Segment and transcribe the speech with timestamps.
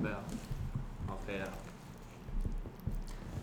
[0.00, 0.16] 没有
[1.08, 1.48] ，OK 了。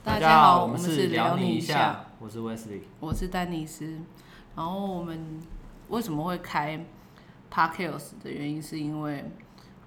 [0.04, 3.99] 大家好，我们是聊你一下，我是 Wesley，我是丹尼斯。
[4.56, 5.40] 然后我们
[5.90, 6.84] 为什么会开
[7.52, 9.26] Podcast 的原因，是因为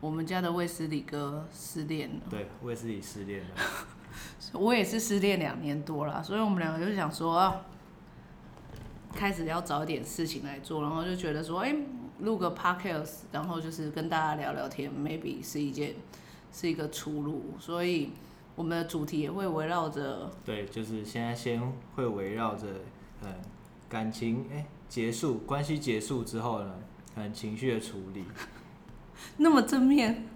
[0.00, 2.20] 我们家的卫斯理哥失恋了。
[2.30, 3.48] 对，卫斯理失恋了。
[4.54, 7.62] 我也是失恋两年多了，所以我们两个就想说啊，
[9.12, 11.76] 开始要找一点事情来做，然后就觉得说，哎、欸。
[12.20, 15.94] 录个 podcast，然后就是跟大家聊聊天，maybe 是一件
[16.52, 18.10] 是一个出路，所以
[18.54, 21.60] 我们的主题也会围绕着，对，就是现在先
[21.94, 22.66] 会围绕着，
[23.22, 23.32] 嗯，
[23.88, 26.74] 感情哎结束，关系结束之后呢，
[27.14, 28.24] 可能，情绪的处理，
[29.38, 30.26] 那么正面，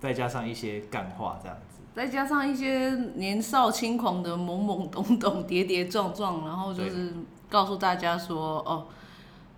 [0.00, 7.12] 再加上一些干话这样子，再加上一些年少轻狂的懵懵懂懂、跌跌撞撞，然后就是
[7.48, 8.86] 告诉大家说，哦。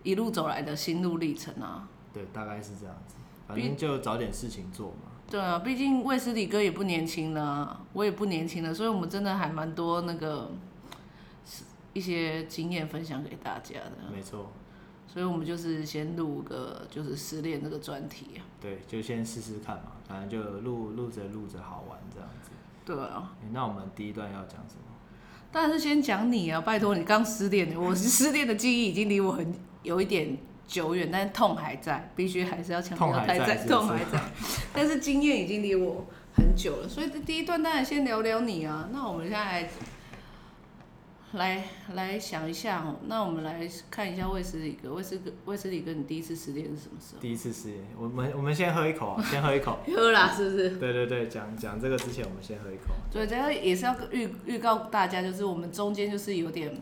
[0.04, 3.16] 一路走来的心路历程啊，对，大概是这样子，
[3.46, 5.07] 反正就找点事情做嘛。
[5.30, 10.50] 对啊，毕竟卫斯理哥也不年轻了，我也不年轻了，所以我们真的还蛮多那个
[11.92, 13.92] 一些经验分享给大家的。
[14.10, 14.50] 没错，
[15.06, 18.40] 所以我们就是先录个就是失恋这个专题啊。
[18.60, 22.50] 对，就先试试看嘛，反正就录录着录着好玩这样子。
[22.86, 24.84] 对啊，那我们第一段要讲什么？
[25.52, 29.54] 当然是先讲你啊，拜托你刚失恋，我是失恋的记忆已经离我很。
[29.84, 30.36] 有一点
[30.68, 34.20] 久远，但是痛还在，必须还是要强调还在，痛还在。
[34.72, 36.04] 但是经验已经离我
[36.36, 38.90] 很久了，所以这第一段当然先聊聊你啊。
[38.92, 39.70] 那我们现在来
[41.32, 47.20] 来来想一下哦，那我们来看一下卫斯理哥，卫斯卫斯理哥，你第一次失恋是什么时候？
[47.22, 49.78] 第一次失恋，我们我们先喝一口啊， 先喝一口。
[49.86, 50.70] 喝啦，是不是？
[50.76, 52.94] 对对对，讲讲这个之前，我们先喝一口。
[53.10, 56.78] 对，这个也是要预预告大家，就是我们中间就是有点，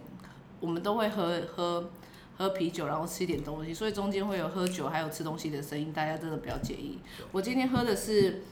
[0.58, 1.88] 我们都会喝喝。
[2.36, 6.98] 喝啤酒，然后吃一点东西，所以中间会有喝酒还有吃东西的声音，大家真的不要介意。
[7.32, 8.42] 我今天喝的是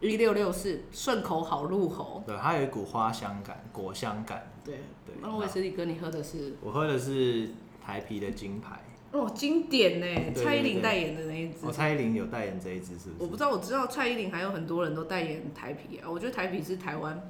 [0.00, 2.22] 一六六四，顺口好入喉。
[2.26, 4.50] 对，它有一股花香感、果香感。
[4.64, 5.14] 对对。
[5.20, 6.54] 那卫斯理哥，你喝的是？
[6.62, 7.50] 我喝的是
[7.84, 8.80] 台啤的金牌。
[9.10, 11.66] 哦，经典呢，蔡依林代言的那一支。
[11.66, 13.24] 哦，蔡依林有代言这一支是不是？
[13.24, 16.08] 我不知道，我知道蔡依林还有很多人都代言台啤啊。
[16.08, 17.20] 我觉得台啤是台湾。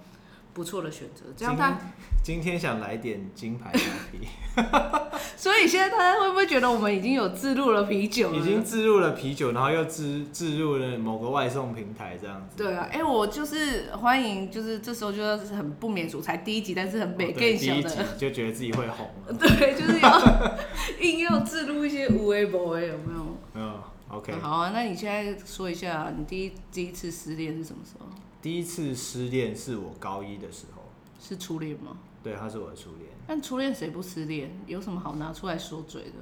[0.58, 1.78] 不错的选择，这样他
[2.20, 3.80] 今天想来点金牌台
[4.10, 4.26] 啤，
[5.36, 8.36] 所以现在大家会不会觉得我们已经有置入了啤酒了？
[8.36, 12.56] 已经置入了啤酒，然后又置置入了某个外送平台这样子。
[12.56, 19.08] 对啊，哎、欸，我就是欢迎，就是这时候就是很不免俗，才第一集，但是很美更小的，就觉得自己会红。
[19.38, 20.58] 对，就是要
[21.00, 23.38] 硬要自入一些有的没的，有没有？
[23.54, 24.32] 嗯，OK。
[24.42, 28.06] 好啊，那你现在说一下，你第一第一次失恋是什么时候？
[28.40, 30.82] 第一次失恋是我高一的时候，
[31.20, 31.96] 是初恋吗？
[32.22, 33.10] 对，他是我的初恋。
[33.26, 34.50] 但初恋谁不失恋？
[34.66, 36.16] 有什么好拿出来说嘴的？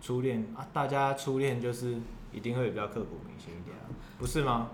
[0.00, 1.96] 初恋啊，大家初恋就是
[2.32, 3.86] 一定会比较刻骨铭心一点啊，
[4.18, 4.70] 不是吗？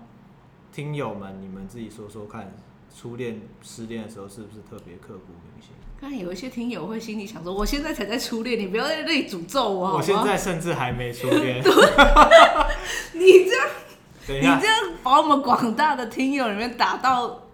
[0.71, 2.55] 听友们，你们自己说说看，
[2.95, 5.71] 初恋失恋的时候是不是特别刻骨铭心？
[5.99, 9.97] 看有一些听友会心里想说，我现在才在初恋，你不要在那里诅咒我？
[9.97, 11.61] 我现在甚至还没初恋。
[13.13, 13.67] 你这样。
[14.35, 17.47] 你这样把我们广大的听友里面打到，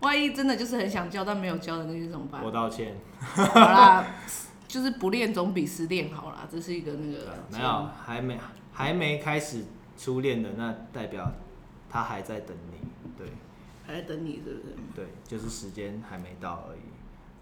[0.00, 2.42] 万一真的就是很想交但没有交的那些怎么办？
[2.42, 2.96] 我道歉。
[3.18, 4.06] 好啦，
[4.66, 7.34] 就是不练总比失恋好啦，这是一个那个。
[7.50, 8.38] 没有，还没
[8.72, 9.64] 还没开始
[9.98, 11.30] 初恋的，那代表
[11.90, 12.78] 他还在等你，
[13.18, 13.26] 对。
[13.86, 14.76] 还在等你，是不是？
[14.94, 16.80] 对，就是时间还没到而已。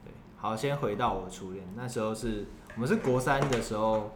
[0.04, 4.12] 对，好，先回到我初恋，那时候是我们是国三的时候，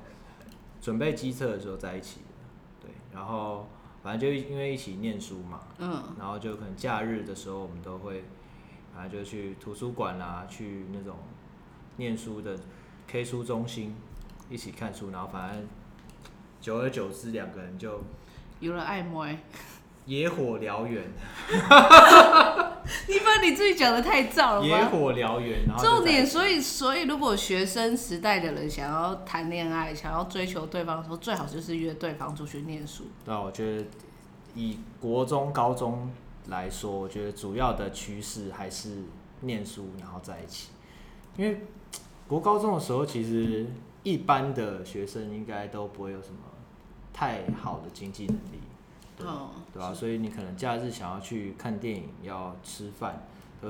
[0.81, 3.69] 准备机测的时候在一起的，对，然后。
[4.03, 8.25] 反正就因为一起念书嘛，嗯，然后就可能假日的时候，我们都会，
[8.95, 11.17] 反正就去图书馆啊，去那种
[11.97, 12.59] 念书的
[13.07, 13.95] K 书中心
[14.49, 15.67] 一起看书，然后反正
[16.61, 18.01] 久而久之，两个人就
[18.61, 19.39] 有了暧昧。
[20.09, 21.05] 野火燎原，
[23.07, 24.65] 你把你自己讲的太燥了。
[24.65, 33.05] 野火燎原，重点，所以所以如果学生时代的人想要谈恋爱，想要追求对方的时候，最好就是约对方出去念书。
[33.23, 33.85] 对啊，我觉得
[34.55, 36.11] 以国中、高中
[36.47, 39.03] 来说，我觉得主要的趋势还是
[39.43, 40.71] 念书，然后在一起。
[41.37, 41.61] 因为
[42.27, 43.67] 国高中的时候，其实
[44.05, 46.39] 一般的学生应该都不会有什么
[47.13, 48.59] 太好的经济能力。
[49.19, 49.95] 对，哦、对吧、啊？
[49.95, 53.27] 所以你可能假日想要去看电影、要吃饭，
[53.61, 53.69] 都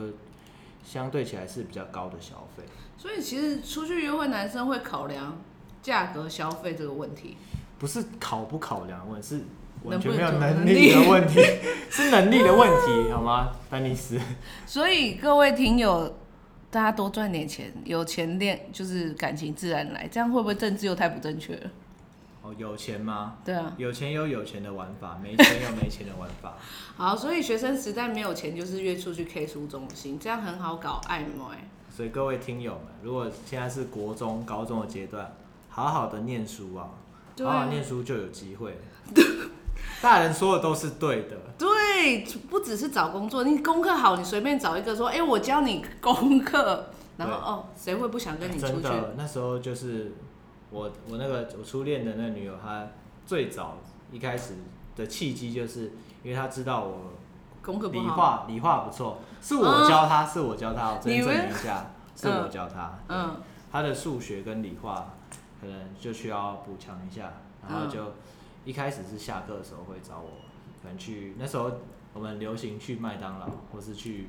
[0.84, 2.62] 相对起来是比较高的消费。
[2.96, 5.38] 所以其实出去约会，男生会考量
[5.80, 7.36] 价格消费这个问题，
[7.78, 9.40] 不是考不考量问题，是
[9.84, 11.46] 完全没有能力的问题，能
[11.88, 14.20] 是能力的问题，好吗，丹尼斯？
[14.66, 16.12] 所以各位听友，
[16.70, 21.70] 大家多赚点钱，有钱练就是感情自然来，这样会不会政治又太不正确了？
[22.48, 23.36] 哦，有钱吗？
[23.44, 26.54] 对啊，有钱有有钱的玩法，没钱有没钱的玩法。
[26.96, 31.58] 好，所以学生时代没有钱就是约出去 K 书中心，这样很好搞暧昧。
[31.94, 35.36] 所以各位听友们，如果现在是国中、高中的阶段，
[35.68, 36.88] 好好的念书啊，
[37.40, 38.78] 啊好好念书就有机会。
[40.00, 41.36] 大人说的都是对的。
[41.58, 46.86] 对，不只是找工作，你功课好，你随便找一个说，哎、欸，我教你功课，
[47.18, 48.72] 然后哦，谁会不想跟你出去？
[48.74, 50.14] 真的，那时候就是。
[50.70, 52.86] 我我那个我初恋的那个女友，她
[53.26, 53.78] 最早
[54.12, 54.54] 一开始
[54.96, 55.92] 的契机，就是
[56.22, 57.12] 因为她知道我
[57.62, 62.98] 功课不好，理化理化不错，是我教她，是我教她，我真证明一下，是我教她。
[63.08, 63.36] 嗯，
[63.70, 65.14] 她的数学跟理化
[65.60, 67.32] 可能就需要补强一下，
[67.68, 68.12] 然后就
[68.64, 70.30] 一开始是下课的时候会找我，
[70.82, 71.70] 可能去那时候
[72.12, 74.28] 我们流行去麦当劳或是去。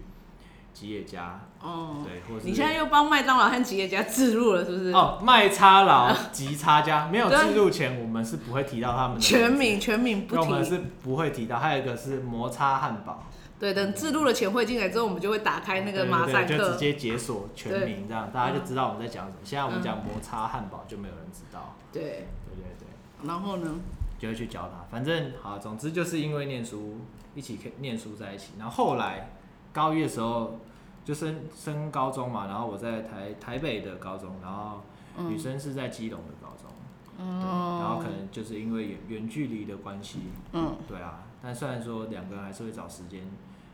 [0.74, 4.92] 吉野家，哦，对，或者你现在又帮麦当劳和吉野家置入了，是不是？
[4.92, 11.60] 哦，麦差劳、 吉差家，没有置入前，我们是不会提到他们的全名，全名不提，我们是不会提到。
[11.60, 13.28] 还有一个是摩擦汉堡，
[13.60, 19.38] 对，等置入了钱汇进来之后，我们就会打开那个马赛克，就直接解锁全名，这样大家就知道我们在讲什么。
[19.44, 21.76] 现在我们讲摩擦汉堡，就没有人知道。
[21.92, 23.28] 对，对对对。
[23.28, 23.76] 然后呢？
[24.20, 27.00] 就会去教他，反正好，总之就是因为念书，
[27.36, 29.32] 一起念书在一起，然后后来
[29.74, 30.60] 高一的时候。
[31.06, 34.82] 就升升高中嘛，然后我在台台北的高中，然后
[35.28, 36.70] 女生是在基隆的高中，
[37.18, 40.20] 嗯，然后可能就是因为远远距离的关系，
[40.54, 43.24] 嗯，对啊，但虽然说两个人还是会找时间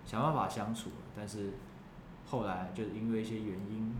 [0.05, 1.55] 想办法相处，但是
[2.29, 3.93] 后来就是因为一些原因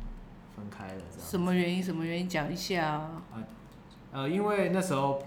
[0.55, 1.27] 分开了，这样。
[1.27, 1.83] 什么原因？
[1.83, 2.29] 什么原因？
[2.29, 3.23] 讲一下啊。
[4.13, 5.21] 呃，因为那时候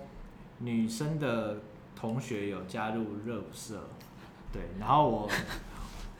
[0.61, 1.59] 女生的
[1.95, 3.81] 同学有加入热舞社，
[4.51, 5.29] 对，然后我。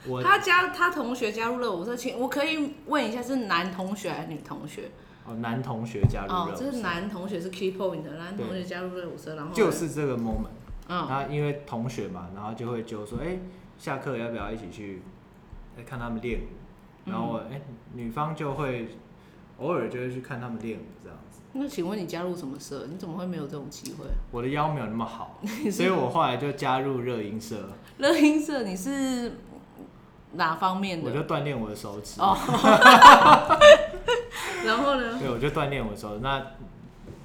[0.07, 4.91] 我他加他同学加入了舞社，请我可以问一下是男同学还是女同学？
[5.27, 6.33] 哦，男同学加入。
[6.33, 10.49] 哦，这是男同学是 key point 的，男同学加入热舞社，然后就是这个 moment。
[10.89, 13.41] 嗯，他因为同学嘛，然后就会就说，哎、欸，
[13.77, 15.03] 下课要不要一起去，
[15.77, 17.11] 来看他们练舞？
[17.11, 17.63] 然后哎、欸，
[17.93, 18.89] 女方就会
[19.59, 21.41] 偶尔就会去看他们练舞这样子。
[21.53, 22.87] 那请问你加入什么社？
[22.89, 24.07] 你怎么会没有这种机会？
[24.31, 25.39] 我的腰没有那么好，
[25.71, 27.69] 所以我后来就加入热音社。
[27.99, 29.33] 热音社，你是？
[30.33, 31.11] 哪方面的？
[31.11, 32.21] 我就锻炼我的手指。
[32.21, 32.37] 哦。
[34.65, 35.19] 然后呢？
[35.19, 36.21] 对，我就锻炼我的手指。
[36.23, 36.43] 那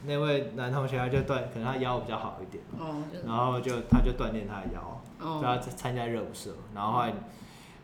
[0.05, 2.63] 那位男同学他就锻，可能他腰比较好一点。
[2.77, 3.03] 哦。
[3.25, 5.01] 然后就他就锻炼他的腰。
[5.19, 5.39] 哦。
[5.41, 7.13] 就他参加热舞社，然后后来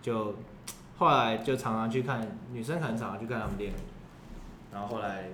[0.02, 0.36] 就
[0.98, 3.74] 后来就常常去看女生，可能常常去看他们练。
[4.72, 5.30] 然后后来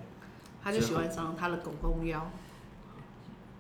[0.64, 2.26] 他就喜欢上他的狗狗腰。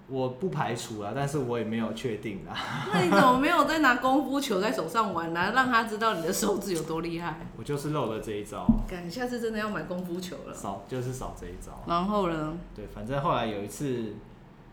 [0.07, 2.53] 我不排除啊，但是我也没有确定啊。
[2.93, 5.39] 那你怎么没有在拿功夫球在手上玩呢？
[5.39, 5.51] 啊？
[5.55, 7.39] 让他知道你的手指有多厉害。
[7.57, 8.67] 我就是漏了这一招。
[8.87, 10.53] 感，下次真的要买功夫球了。
[10.53, 11.83] 少就是少这一招。
[11.87, 12.55] 然后呢？
[12.75, 14.13] 对，反正后来有一次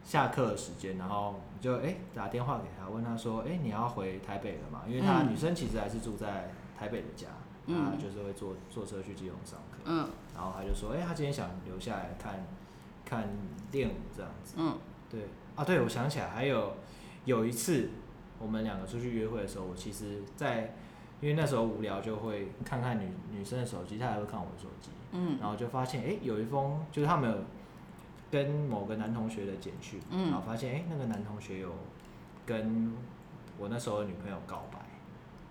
[0.05, 7.29] 下课的时间，然后就哎、欸、打电话给他，问他说：“哎、欸，你要回台北了吗？”因为他女生其实还是住在台北的家，
[7.67, 9.79] 嗯，就是会坐坐车去基隆上课。
[9.87, 10.11] 嗯。
[10.35, 12.47] 然后他就说：“哎、欸，他今天想留下来看
[13.05, 13.29] 看
[13.71, 14.77] 练舞这样子。”嗯。
[15.13, 15.21] 对
[15.55, 16.75] 啊，对，我想起来还有
[17.27, 17.91] 有一次
[18.41, 20.75] 我们两个出去约会的时候，我其实在
[21.21, 27.39] 因为那时候无聊就会看看女女生的手机，她还会看我的手机，嗯，然后就发现哎、欸，有一封就是他们有
[28.31, 31.71] 跟某个男同学的简讯，嗯，然后发现哎、欸，那个男同学有
[32.47, 32.95] 跟
[33.59, 34.79] 我那时候的女朋友告白，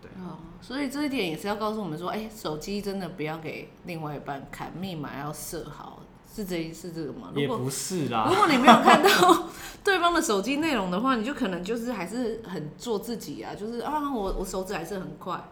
[0.02, 6.01] 对，哦，所以这一点也是要告诉我们说，哎、欸，手机真的不要给另外一半看，密码要设好。
[6.34, 7.32] 是这一是这个吗？
[7.36, 8.28] 也不是啦。
[8.30, 9.50] 如果你没有看到
[9.84, 15.44] 对方的手机内容的话，你就可能就是还是很做自己啊，就是啊，我我手指还是很快。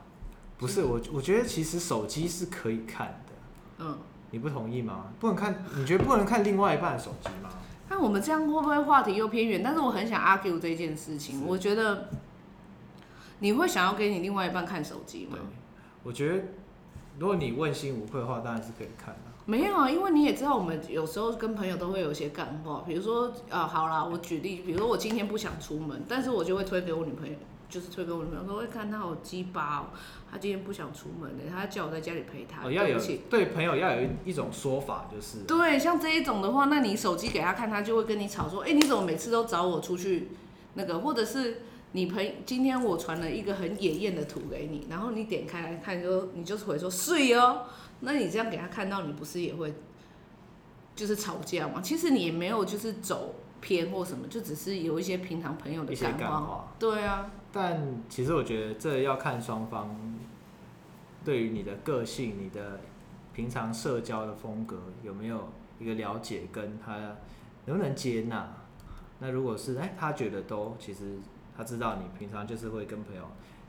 [0.57, 3.33] 不是我，我觉得其实手机是可以看的。
[3.79, 3.97] 嗯。
[4.31, 5.05] 你不同意吗？
[5.19, 5.63] 不能看？
[5.75, 7.49] 你觉得不能看另外一半的手机吗？
[7.89, 9.63] 那我们这样会不会话题又偏远？
[9.63, 11.43] 但是我很想 argue 这件事情。
[11.47, 12.09] 我觉得
[13.39, 15.31] 你会想要给你另外一半看手机吗？
[15.33, 15.41] 对。
[16.03, 16.43] 我觉得
[17.17, 19.28] 如果你问心无愧的话，当然是可以看的。
[19.49, 27.33] 没有啊，因为你也知道，我们有时候跟朋友都会有一些干话，比如说，啊，好啦，我举例，比如说我今天不想出门，但是我就会推给我女朋友，
[27.67, 29.85] 就是推给我女朋友，说会看他好鸡巴哦，
[30.31, 32.67] 他今天不想出门的，他叫我在家里陪他。
[32.67, 40.27] 哦，要有对朋友要有一一种说法，就是对，像这一种的话，那你手机给他看，他就会跟你吵说，哎，你怎么每次都找我出去
[40.75, 41.63] 那个，或者是
[41.93, 47.61] 你朋今天我传了一个很野艳的图给你，然后你点开来看就，就你就是回说睡哦。
[48.01, 49.73] 那你这样给他看到，你不是也会
[50.95, 51.81] 就是吵架吗？
[51.81, 56.67] 其实你也没有就是走偏或什么，就只是有一些平常朋友的感话。
[56.79, 57.31] 对啊。
[57.51, 59.89] 但其实我觉得这要看双方
[61.25, 62.79] 对于你的个性、你的
[63.33, 66.95] 平常社交的风格有没有一个了解，跟他
[67.65, 68.47] 能不能接纳。
[69.17, 71.17] 那如果是哎、欸，他觉得都其实
[71.57, 73.23] 他知道你平常就是会跟朋友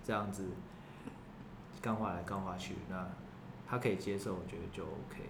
[0.05, 0.45] 这样子
[1.81, 3.09] 干话来干话去，那
[3.71, 5.23] 他可以接受，我觉得就 OK。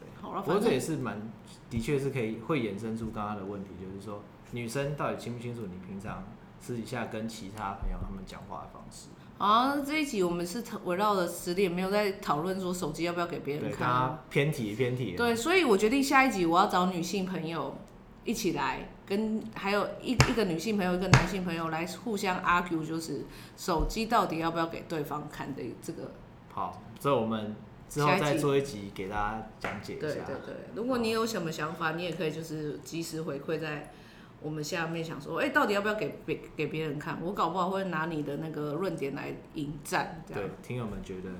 [0.00, 1.20] 对，好了，不过这也是蛮
[1.68, 4.22] 的确是可以会衍生出刚刚的问题，就是说
[4.52, 6.24] 女生到底清不清楚你平常
[6.58, 9.08] 私底下跟其他朋友他们讲话的方式？
[9.36, 13.86] 啊，这一集我们是围绕着十点，没有在讨论说手机要不要给别人看。
[13.86, 15.14] 啊，偏题偏题。
[15.16, 17.76] 对，所以我决定下一集我要找女性朋友
[18.24, 26.10] 一起来，跟还有一一个女性朋友，一个男性朋友来互相 argue，就是手机到底要不要给对方看的这个。
[26.52, 27.54] 好，所以我们
[27.88, 30.06] 之后再做一集给大家讲解一下。
[30.06, 33.92] 对对对，如果你有什么想法，你也可以就是及时回馈在。
[34.40, 37.20] 我们下面想说，哎、欸，到底要不要给别给别人看？
[37.20, 40.22] 我搞不好会拿你的那个论点来引战。
[40.28, 41.30] 对，听友们觉得，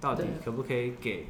[0.00, 1.28] 到底可不可以给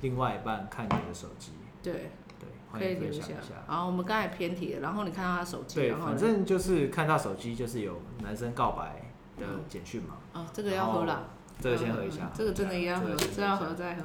[0.00, 1.50] 另外一半看你的手机？
[1.82, 3.64] 对对，可以分享一下。
[3.66, 10.18] 然后我们刚才偏题了，然后你看到他手机，对，反正就是看到手机就是有男生告白的简讯嘛。
[10.34, 12.26] 哦，这个要喝了，这个先喝一下。
[12.26, 14.02] 嗯、这个真的要喝，这、要喝再喝。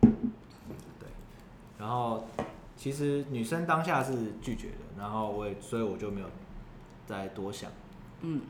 [0.00, 1.08] 对，
[1.78, 2.26] 然后。
[2.80, 6.28] 其实女生当下是拒绝的，然后我也，所以我就没有
[7.08, 7.68] 再多想，
[8.20, 8.42] 嗯，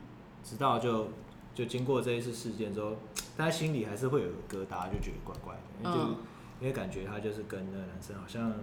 [0.43, 1.07] 直到就
[1.55, 2.95] 就经过这一次事件之后，
[3.35, 5.99] 但心里还是会有个疙瘩，就觉得怪怪的，嗯、就
[6.61, 8.53] 因为感觉他就是跟那个男生好像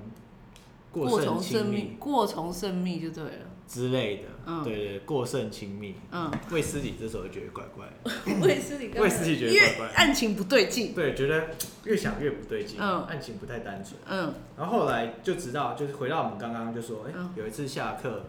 [0.93, 11.49] 过甚亲密，过从甚密就对了之类的，嗯，对，对对，过剩亲密，嗯，卫斯理这时候就觉得怪怪的，卫斯理，卫斯理觉得怪怪，案情不对劲，对，觉得
[11.85, 18.27] 越想越不对劲，嗯，案情不太单纯，嗯，然后后来就知道，就是回到我们刚刚就说，哎、欸，有一次下课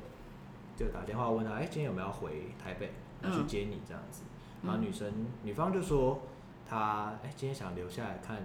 [0.75, 2.91] 就打电话问他，哎、欸，今天有没有要回台北，
[3.23, 4.21] 要去接你这样子，
[4.63, 5.11] 然后女生
[5.43, 6.21] 女方就说，
[6.67, 8.37] 她哎、欸，今天想留下来看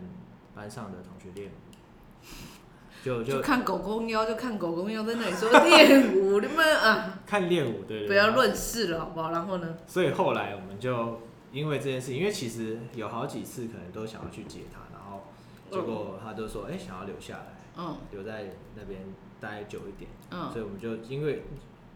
[0.54, 1.50] 班上的同学练。
[2.22, 2.61] 就
[3.02, 3.40] 就，就。
[3.40, 9.30] 看狗公腰，就看狗公腰在那里说练舞，你们啊，看练舞对，对对，不要乱试了，好不好？
[9.32, 9.76] 然后呢？
[9.86, 15.24] 所以后来我们就因为这件事，因为其实有好几次可能都想要去接他，然后
[15.70, 19.00] 结果他都说哎、欸、想要留下来，嗯，留在那边
[19.40, 21.42] 待久一点，嗯，所以我们就因为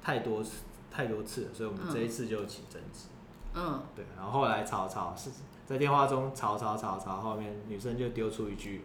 [0.03, 3.07] 太多次太多次了，所以我们这一次就起争执，
[3.55, 5.31] 嗯，对，然后后来吵吵是
[5.65, 8.83] 在电话中吵吵吵吵，后面女生就丢出一句。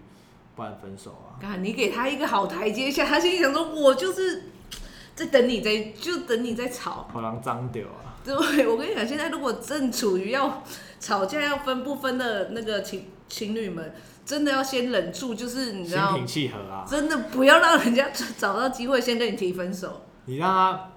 [0.55, 1.39] 不然分手啊！
[1.43, 4.51] 啊你给他一个好台阶下，他心里想说：“我就是
[5.15, 8.20] 在等你在，就等你在吵。”好让脏掉啊！
[8.24, 10.63] 对，我跟你讲，现在如果正处于要
[11.00, 13.93] 吵架要分不分的那个情情侣们，
[14.25, 16.86] 真的要先忍住，就是你知道，心平气和啊！
[16.88, 20.05] 真的不要让人家找到机会先跟你提分手。
[20.25, 20.91] 你让他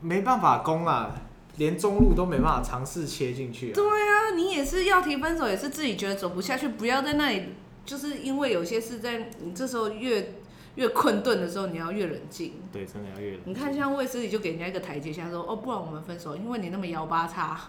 [0.00, 1.12] 没办法攻啊，
[1.56, 3.74] 连中路都没办法尝试切进去啊。
[3.74, 7.54] 对啊，你也是要提分手，也是自己觉得走不下去，不要在那里。
[7.84, 10.34] 就是因为有些事在你这时候越
[10.74, 12.54] 越困顿的时候，你要越冷静。
[12.72, 13.52] 对，真的要越冷静。
[13.52, 17.60] 你看，像卫斯理就给人家一个台阶下，说：“哦，不然我们分手，因为你那么摇八叉。”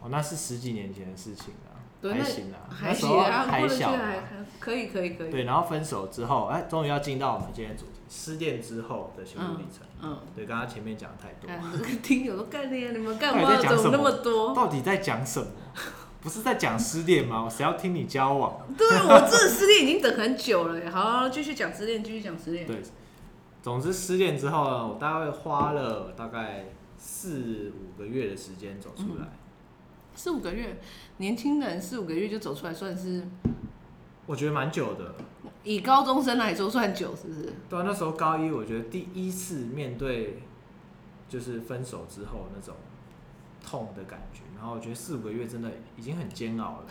[0.00, 4.14] 哦，那是十几年前的事情啊，对还行啊，还行啊，还小啊，
[4.58, 5.30] 可以可以可以。
[5.30, 9.86] 对，然后分手之后，哎，终于要进到我们今天主题——失恋之后的心路历程。
[10.02, 11.48] 嗯，对，刚刚前面讲太多。
[11.72, 12.90] 这个 听友都干你啊！
[12.92, 14.52] 你们干嘛走那么多？
[14.54, 15.46] 到底在讲什么？
[16.22, 17.42] 不是在讲失恋吗？
[17.42, 18.64] 我谁要听你交往？
[18.78, 20.88] 对，我这失恋已经等很久了。
[20.88, 22.64] 好，继续讲失恋，继续讲失恋。
[22.64, 22.80] 对，
[23.60, 29.26] 总之失恋之后呢，我大概花了大概四五个月的时间走出来。
[30.14, 30.78] 四五个月，
[31.16, 33.26] 年轻人四五个月就走出来，算是？
[34.26, 35.16] 我觉得蛮久的。
[35.64, 37.52] 以高中生来说，算久是不是？
[37.68, 40.42] 对啊，那时候高一，我觉得第一次面对
[41.28, 42.76] 就是分手之后那种
[43.60, 44.42] 痛的感觉。
[44.62, 46.86] 然后我觉得四五个月真的已经很煎熬了，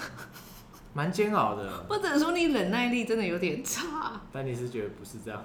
[0.94, 1.86] 蛮煎熬的。
[1.88, 4.20] 或者说你忍耐力真的有点差。
[4.30, 5.42] 但你是觉得不是这样？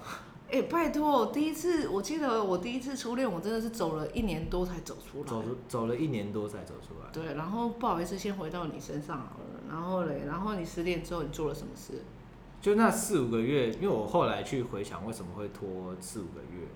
[0.49, 5.25] 哎、欸，拜托，第一次我记得我第一次初恋，我真的是走了一年多才走出来。
[5.29, 7.09] 走走了一年多才走出来。
[7.13, 9.61] 对，然后不好意思，先回到你身上好了。
[9.71, 12.03] 然后嘞，然后你失恋之后，你做了什么事？
[12.61, 16.67] 就那四五个月，因为我后来去回想为什么会拖四五个月，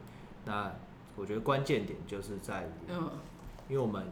[0.45, 0.73] 那
[1.17, 3.11] 我觉得关键点就是在于，嗯，
[3.69, 4.07] 因为我们。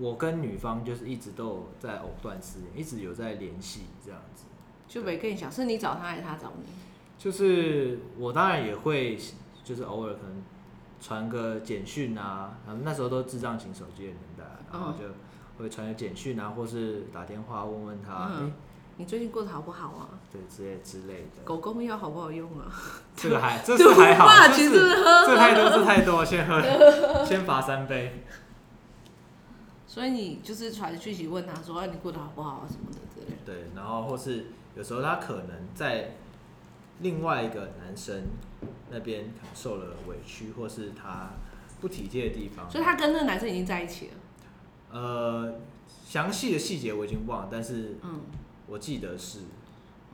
[0.00, 4.44] 我跟女方就是一直都有在藕断丝连，一直有在联系这样子。
[4.88, 6.64] 就没跟你讲，是你找他还是他找你？
[7.18, 9.18] 就是我当然也会，
[9.62, 10.42] 就是偶尔可能
[11.00, 15.04] 传个简讯啊，然后那时候都智障型手机的年代，然后就
[15.62, 18.52] 会传个简讯啊，或是打电话问问他，嗯欸、
[18.96, 20.08] 你最近过得好不好啊？
[20.32, 21.42] 对，之类之类的。
[21.44, 22.66] 狗公药好不好用啊？
[23.14, 26.60] 这个还， 这是还好，这是这太多，这太多，先喝，
[27.24, 28.24] 先罚三杯。
[29.90, 32.62] 所以你就是传讯息问他说：“哎，你过得好不好啊？
[32.70, 36.12] 什么的之类的。”对，然后或是有时候他可能在
[37.00, 38.22] 另外一个男生
[38.88, 41.30] 那边受了委屈，或是他
[41.80, 44.12] 不体贴的地方，所以他跟那个男生已经在一起了。
[44.92, 45.54] 呃，
[46.06, 48.20] 详细的细节我已经忘了，但是嗯，
[48.68, 49.40] 我记得是。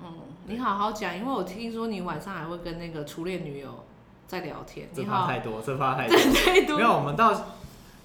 [0.02, 0.11] 嗯，
[0.47, 3.85] 你好好讲，因为我听说你晚上还会跟那个初恋女友
[4.26, 4.88] 在聊天。
[4.95, 6.16] 这话太多，这话太多。
[6.33, 6.78] 太多。
[6.78, 7.35] 没有，我们到，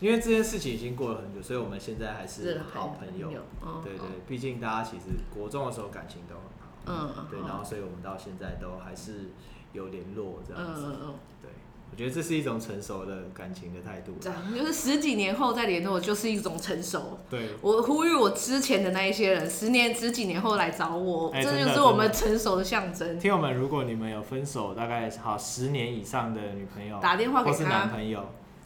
[0.02, 3.30] 因为这件事情已经过了很久，所以我们现在还是好朋友。
[3.64, 7.16] 嗯、对，对对，毕竟大家其实国中的时候感情都很好。
[7.16, 7.28] 嗯。
[7.30, 9.30] 对，然后所以我们到现在都还是
[9.74, 10.82] 有联络这样子。
[10.88, 11.14] 嗯嗯。
[11.42, 11.52] 对。
[11.92, 14.14] 我觉得这是一种成熟的感情的态度。
[14.58, 17.20] 就是十几年后再联络，就是一种成熟。
[17.30, 17.50] 对。
[17.62, 23.20] 我呼吁我之前的那一些人，十年、十几年后来找我，欸、这就是我们成熟的象征。
[23.20, 28.26] 听友们，如果你们有分手大概好十年以上的女朋友，打电话给他，或是男朋友，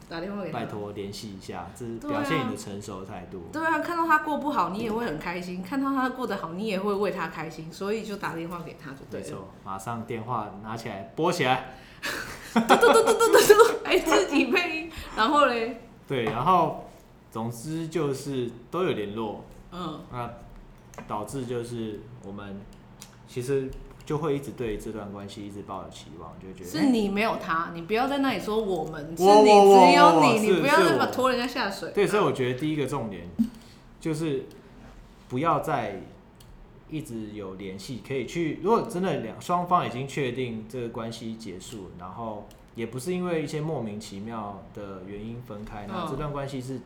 [0.09, 3.71] 打电话给他，拜托联系一下，这是表现你的成熟的态度对、啊。
[3.71, 7.71] 对啊，看到他过不好，你也会很开心；看到他过得好，你也会为他开心。
[7.71, 9.25] 所以就打电话给他就对了。
[9.25, 11.75] 没错，马上电话拿起来拨起来。
[12.53, 15.81] 嘟嘟嘟嘟嘟嘟嘟，哎，自己配音，然后嘞？
[16.07, 16.87] 对，然后
[17.31, 20.31] 总之就是都有联络，嗯，那
[21.07, 22.61] 导致就是我们
[23.27, 23.69] 其实
[24.05, 31.91] 就会一直对这段关系一直抱有期望，就觉得是你没有他，你不要在那里说我们，是你只有你，你不要那么拖人家下水。
[31.91, 33.27] 对，所以我觉得第一个重点
[33.99, 34.45] 就是
[35.27, 36.01] 不要再。
[36.87, 38.59] 一直有联系，可以去。
[38.61, 46.79] 如果真的两双方已经确定这个关系结束，然后也不是因为一些莫名其妙的原因分开，那这段关系是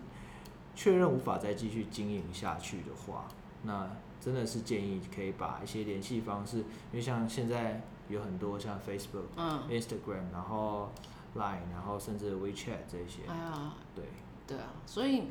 [0.74, 3.28] 确认无法再继续经营下去的话，
[3.64, 10.92] 那真的是建议可以把一些联系方式，因为像现在有很多像 Facebook、嗯、Instagram，然后
[11.36, 13.22] Line，然后甚至 WeChat 这些。
[13.28, 14.06] 哎呀，对
[14.48, 15.24] 对啊，所以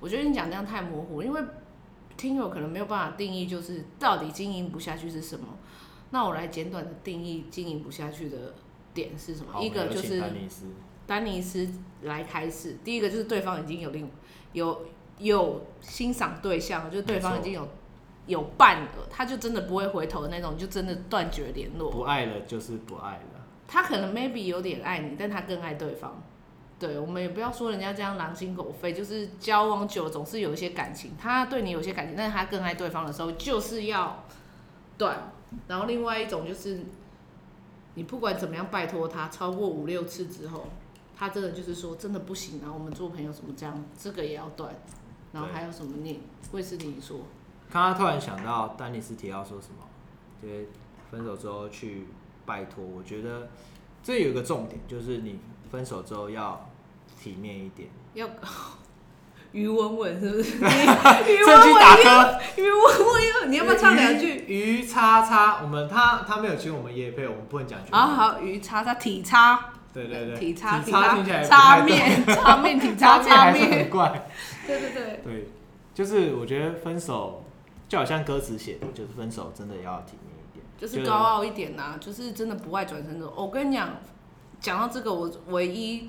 [0.00, 1.42] 我觉得你讲这样太模糊，因为。
[2.18, 5.48] 听友可能没有办法定义，就是到底经营不下去是什么？
[6.12, 8.54] 那我来简短的定义经营不下去的
[8.94, 9.62] 点是什么？
[9.62, 10.64] 一个就是丹尼斯，
[11.06, 11.68] 丹尼斯
[12.04, 12.78] 来开始。
[12.82, 14.10] 第一个就是对方已经有另
[14.54, 14.86] 有
[15.18, 17.68] 有欣赏对象，就是对方已经有
[18.26, 21.90] 有伴了，他就真的不会回头的那种，就真的断绝联络。
[21.90, 23.46] 不爱了就是不爱了。
[23.68, 26.22] 他可能 maybe 有点爱你，但他更爱对方。
[26.78, 34.24] 对，我们也不要说人家这样狼心狗肺，就是交往久总是有一些感情，他对你有些感情，但是他更爱对方的时候，就是要
[34.98, 35.32] 断。
[35.68, 36.80] 然后另外一种就是，
[37.94, 40.66] 你不管怎么样拜托他，超过五六次之后，
[41.16, 44.74] 他真的就是说真的不行，然后我们做朋友什么这样，这个也要断。
[45.32, 46.20] 然后还有什么你？
[46.52, 47.20] 卫斯理你说。
[47.76, 49.86] 刚刚突然想到丹尼斯提到说什么，
[50.42, 50.68] 就是
[51.10, 52.08] 分手之后去
[52.46, 53.48] 拜托，我觉得
[54.02, 55.38] 这有一个重点，就是你。
[55.68, 56.70] 分手之后要
[57.20, 58.26] 体面一点，要
[59.50, 60.52] 于文文是不是？
[60.62, 64.44] 趁机打歌，于文文，你要不要唱两句？
[64.46, 67.80] 于叉叉，我们他他没有请我们夜配，我们不能讲。
[67.90, 74.28] 好好，于叉叉体叉，对对对，体叉体叉听起来叉面 叉面体叉叉面很怪。
[74.68, 75.48] 对对对对，
[75.92, 77.44] 就是我觉得分手
[77.88, 83.32] 就好像歌词写的，就是分手真的要体面一点，就是高傲一点呐，就是真的不爱转身走。
[83.36, 83.90] 我跟你讲。
[84.58, 86.08] 讲到这个，我唯一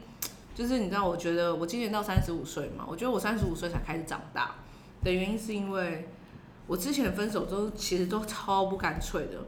[0.55, 4.55] 就是你知道，我觉得我今年到三十五岁嘛，我觉得我三十五岁才开始长大
[5.03, 6.07] 的原因，是因为
[6.65, 9.39] 我之前分手都其实都超不干脆的，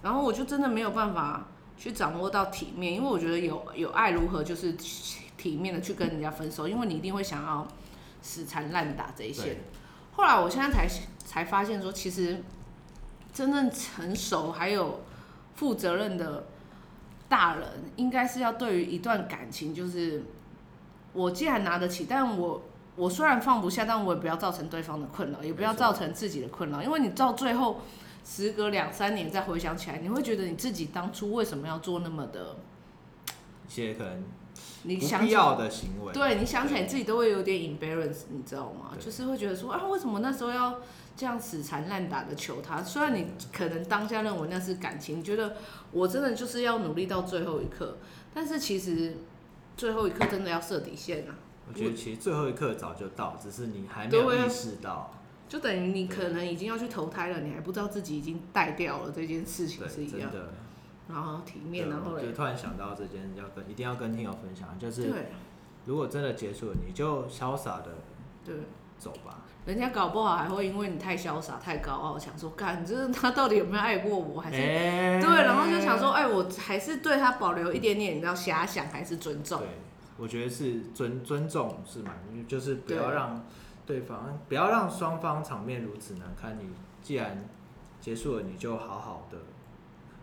[0.00, 4.74] 然后我就真的没有办法去掌握到体面，因为我觉得有有爱如何就是
[5.36, 7.66] 体面的去跟人家分手，因为你一定会想要
[8.22, 9.58] 死缠烂打这一些。
[10.12, 10.88] 后来我现在才
[11.26, 12.42] 才发现说，其实
[13.34, 15.02] 真正成熟还有
[15.56, 16.46] 负责任的。
[17.28, 20.22] 大人应该是要对于一段感情，就是
[21.12, 22.62] 我既然拿得起，但我
[22.94, 27.80] 我虽然放不下，但我也不要造成对方的困扰，也不要造成自己的困扰，因为你到最后，
[28.24, 32.58] 时隔两三年再回想起来，你会觉得你自己当初为什么要做那么的，
[33.68, 34.22] 一些可能
[34.84, 38.92] 你想必要的行为，对，你想起来自己都会有点 embarrass，你知道吗？
[39.00, 40.78] 就是会觉得说啊，为什么那时候要
[41.16, 42.82] 这样死缠烂打的求他？
[42.82, 45.56] 虽然你可能当下认为那是感情，你觉得。
[45.92, 47.96] 我真的就是要努力到最后一刻，
[48.34, 49.16] 但是其实
[49.78, 51.32] 最后一刻真的要设底线啊。
[51.66, 55.14] 我觉得其实最后一刻早就到，只是你还没有意识到。
[55.48, 60.50] 就等于你可能已经要去投胎了，你还不知道自己已经带掉了这件事情是一样的。
[61.08, 65.10] 然后体面，然后就突然想到这件要跟一定要跟听友分享，就是
[65.86, 67.94] 如果真的结束了，你就潇洒的
[68.44, 68.54] 对
[68.98, 69.45] 走吧。
[69.66, 74.40] 人家搞不好还会因为你太潇洒、太高傲，想说，干，就是他到底有没有爱过我？
[74.40, 79.58] 还是、欸、对，然后就想说，哎，我还是对他保留一点点，你知道，遐想还是尊重。
[79.58, 79.68] 对，
[80.16, 82.14] 我觉得是尊尊重是蛮，
[82.46, 83.44] 就是不要让
[83.84, 86.56] 对方，不要让双方场面如此难堪。
[86.60, 86.70] 你
[87.02, 87.44] 既然
[88.00, 89.36] 结束了，你就好好的，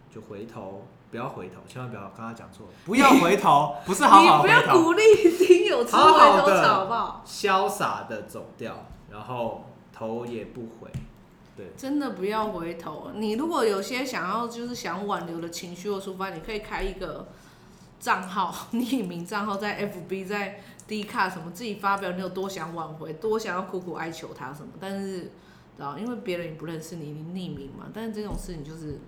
[0.09, 4.55] 就回头不要回头，千万不要，刚刚讲错了，不要回头， 不是好好回头。
[4.55, 5.01] 你不要鼓励
[5.37, 7.23] 听友吃回头草，好不好？
[7.27, 8.73] 潇洒的走掉，
[9.13, 10.89] 然后头也不回。
[11.55, 13.11] 对，真的不要回头。
[13.13, 17.27] 你如果有些想要就是想挽留的情绪或抒发，你可以开一个
[17.99, 25.29] 账号，匿名账号在 FB 在 D 卡什么自己发表你有多想挽回，多想要苦苦哀求他什么，但是，知
[25.77, 27.85] 道因为别人也不认识你，你匿名嘛。
[27.93, 28.99] 但是这种事情就是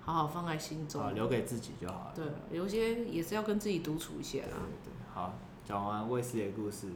[0.00, 2.12] 好好放在心中，留给自己就好了。
[2.14, 2.24] 对，
[2.56, 4.64] 有些也是要跟自己独处一下啦。
[4.82, 6.88] 对，对，对，好，讲完卫斯理的故事。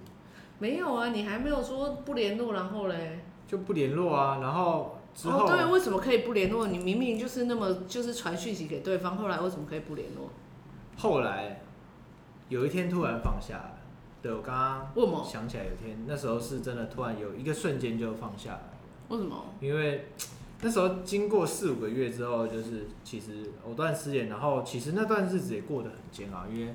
[0.60, 3.24] 没有啊，你还没有说不联络，然后嘞？
[3.48, 5.44] 就不联络啊，然后之后。
[5.44, 6.68] 哦，对，为什么可以不联络？
[6.68, 10.30] 你明明就是那么就是传讯息给对方，后来为什么可以不联络？
[10.96, 11.62] 后来
[12.48, 13.78] 有一天突然放下了，
[14.20, 14.54] 对，我刚
[14.94, 18.62] 刚想起来，有一天那时候是真的突然有一个瞬间就放下了。
[19.08, 19.46] 为什么？
[19.60, 20.08] 因为
[20.62, 26.74] 那时候经过四五个月之后，就是其实藕断丝连，然后其实那段日子也过得很煎熬，因为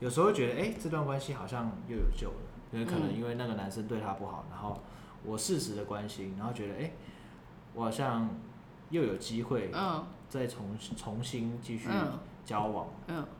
[0.00, 4.80] 有时候觉得哎，这段关系好像又有救了，因为可能因为那个男生对她不好，然后。
[5.24, 6.92] 我适时的关心，然后觉得哎、欸，
[7.74, 8.30] 我好像
[8.90, 9.72] 又有机会，
[10.28, 11.88] 再重重新继续
[12.44, 12.86] 交往，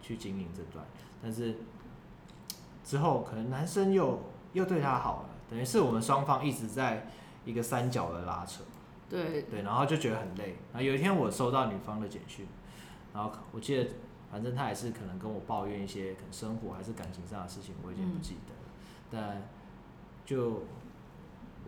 [0.03, 0.85] 去经营这段，
[1.23, 1.59] 但是
[2.83, 4.21] 之后可能男生又
[4.53, 7.07] 又对她好了，等于是我们双方一直在
[7.45, 8.65] 一个三角的拉扯，
[9.09, 9.43] 对。
[9.43, 10.57] 对，然后就觉得很累。
[10.73, 12.49] 然后有一天我收到女方的简讯，
[13.15, 13.89] 然后我记得，
[14.29, 18.56] 反正他也是可能跟我抱怨一些可能生活还是感情上的事情，我已经不记得了，
[19.17, 19.43] 但
[20.27, 20.63] 就。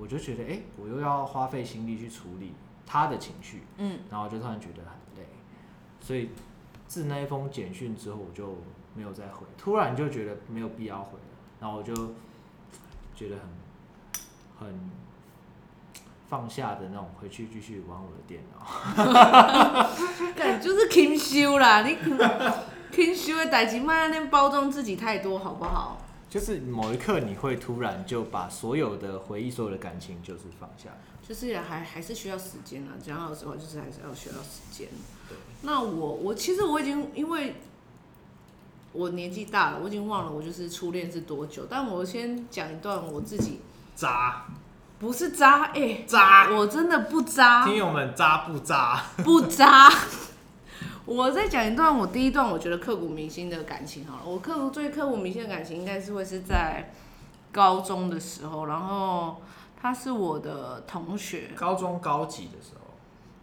[0.01, 2.55] 我就觉得，哎、欸，我又要花费心力去处理
[2.87, 5.29] 他的情绪，嗯，然后我就突然觉得很累，
[5.99, 6.31] 所以
[6.87, 8.59] 自那一封简讯之后，我就
[8.95, 11.25] 没有再回，突然就觉得没有必要回了，
[11.59, 11.93] 然后我就
[13.13, 13.35] 觉得
[14.59, 14.91] 很很
[16.29, 18.65] 放下的那种，回去继续玩我的电脑，
[20.37, 21.99] 对，就是轻修啦，你
[22.95, 26.01] 轻修的代志，慢那包装自己太多，好不好？
[26.29, 30.91] 就是某一刻，你会突然就把所有的回忆、所有的感情，就是放下。
[31.27, 34.89] 就是还还是需要时间啊，讲老实话，就是还是要需要时间。
[35.63, 37.57] 那我我其实我已经因为
[38.93, 41.67] 我年纪大了，我已经忘了我就是初恋是多久。
[41.69, 43.61] 但我先讲一段我自己
[43.95, 44.47] 渣，
[44.99, 47.67] 不是渣，哎、欸，渣，我真的不渣。
[47.67, 49.03] 听友们渣不渣？
[49.23, 49.91] 不渣。
[51.09, 56.93] 我再讲一段我第一段我觉得刻骨铭心的感情好了，我刻骨最刻骨铭心的感情应该是会是在
[57.51, 59.41] 高中的时候，然后
[59.75, 61.51] 他是我的同学。
[61.57, 62.81] 高中高几的时候？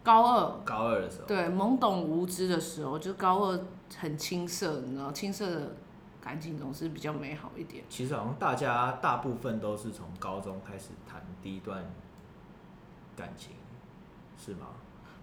[0.04, 0.60] 高二。
[0.64, 1.26] 高二的时候。
[1.26, 3.60] 对，懵懂无知的时候，就高二
[3.98, 5.72] 很青涩，你知道，青涩的
[6.20, 7.82] 感情总是比较美好一点。
[7.88, 11.84] 其实好像大家大部分都是从高中开始谈第一段
[13.16, 13.54] 感情，
[14.38, 14.68] 是吗？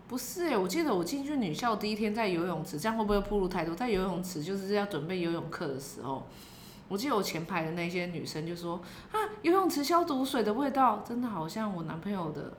[0.07, 3.73] 不是哎、欸，我记得我进去女校第一天在游泳池，这样会不会暴露太多？
[3.73, 6.27] 在游泳池就是要准备游泳课的时候，
[6.87, 8.79] 我记得我前排的那些女生就说
[9.11, 12.53] ：“啊，游泳池消毒水的味道真的好像我男朋友的，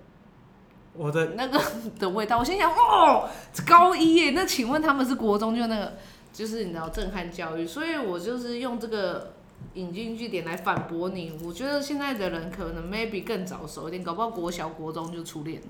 [0.94, 1.60] 我的那个
[2.00, 3.28] 的味道。”我心想：“哦，
[3.66, 5.92] 高一耶，那请问他们是国中就那个，
[6.32, 9.34] 就是你知道震撼教育？”所以我就是用这个
[9.74, 11.38] 引经据典来反驳你。
[11.44, 15.62] 我觉得现在的人可能 maybe 更早熟一点，搞不好国小国中就初恋。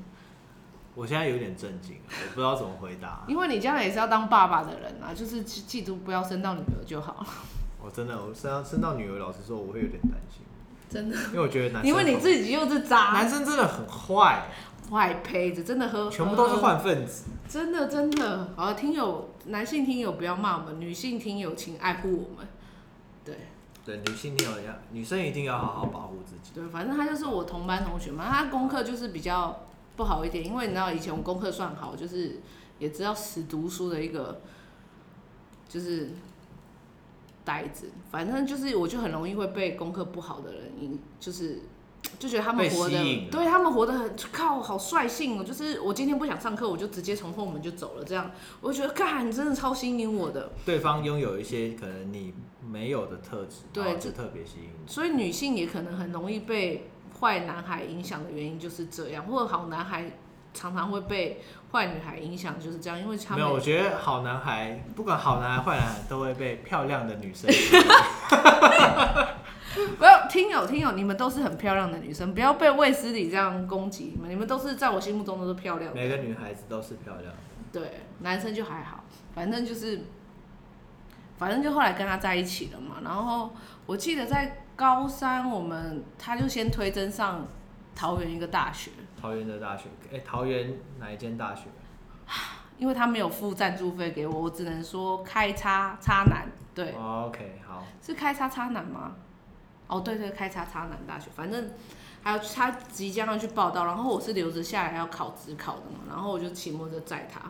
[0.95, 3.25] 我现在有点震惊，我不知道怎么回答。
[3.27, 7.27] 因为你将来也是要当爸爸的人啊，就是记住不要生到女儿就好了。
[7.85, 10.43] 我真的，我生到生到女儿，老实说，我会有点担心。
[10.89, 14.47] 真的，因为我觉得男生，因为你自己又是渣，男生真的很坏，
[14.89, 17.25] 坏胚子，真的喝，全部都是坏分子。
[17.49, 22.47] 真的真的，好，听友，男性听友不要骂我们，女性听友请爱护我们。
[23.25, 23.49] 对，
[23.85, 26.53] 对，女性听友要，女生一定要好好保护自己。
[26.55, 29.65] 对，反正他就是我同班同学嘛，他功课就是比较。
[29.97, 32.41] 不好一点，因为你知道以前我功课算好，就是
[32.81, 34.41] 也知道死读书的一个，
[35.69, 36.11] 就是
[37.45, 37.91] 呆子。
[38.11, 41.61] 反正就是我就很容易会被功课不好的人影，就是
[42.19, 45.45] 就觉得他们活的，对他们活得很靠好率性哦。
[45.45, 50.51] 就是我今天不想上课，我就直接从后门就走了，这样我就觉得，干，你真的超吸引我的。
[50.67, 52.35] 对方拥有一些可能你
[52.69, 54.91] 没有的特质，对，就特别吸引你。
[54.91, 56.91] 所以女性也可能很容易被。
[57.21, 60.05] 坏男孩影响的原因就是这样，或者好男孩
[60.53, 61.41] 常常会被
[61.73, 63.55] 坏女孩影响，就是这样，因为他们没有。
[63.55, 67.51] 我觉得好男孩，不管好男孩、坏男孩，都会被漂亮的女生。
[69.99, 74.31] 不要听友听友，你们都是很漂亮的女生，不要被卫斯理这样攻击你们。
[74.31, 76.01] 你们都是在我心目中都是漂亮的。
[76.01, 77.35] 每个女孩子都是漂亮的。
[77.73, 80.03] 对，男生就还好，反正就是，
[81.39, 82.97] 反正就后来跟他在一起了嘛。
[83.03, 83.51] 然后
[83.87, 84.64] 我记得在。
[84.77, 87.47] 高三我们他就先推甄上
[87.95, 91.69] 桃园一个大学，桃园的大学，哎、欸，桃园哪一间大学？
[92.77, 96.91] 因为他没有付赞助费给我，我只能说开叉叉男，对。
[96.93, 97.85] Oh, OK，好。
[98.03, 99.15] 是开叉叉男吗？
[99.87, 101.71] 哦，对对，开叉叉男大学，反正
[102.23, 107.41] 还有他即将要去报到，然后我是留着下来要考职考的嘛，然后我就骑摩托车载他，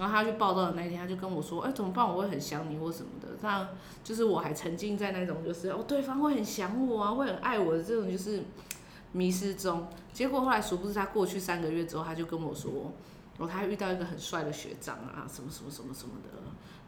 [0.00, 2.04] 然后他去报道的那一天，他就跟我说，哎，怎么办？
[2.08, 3.68] 我会很想你或什么的，那
[4.02, 8.42] 就是我还沉浸在那种就是哦，对方会很想我啊，会很爱我的这种就是
[9.12, 12.92] 迷失中，结果后来殊不知他过去三个月之后，他就跟我说。
[13.38, 16.28] 哦他还遇到一个很帅的学长啊，什么什么什么什么的，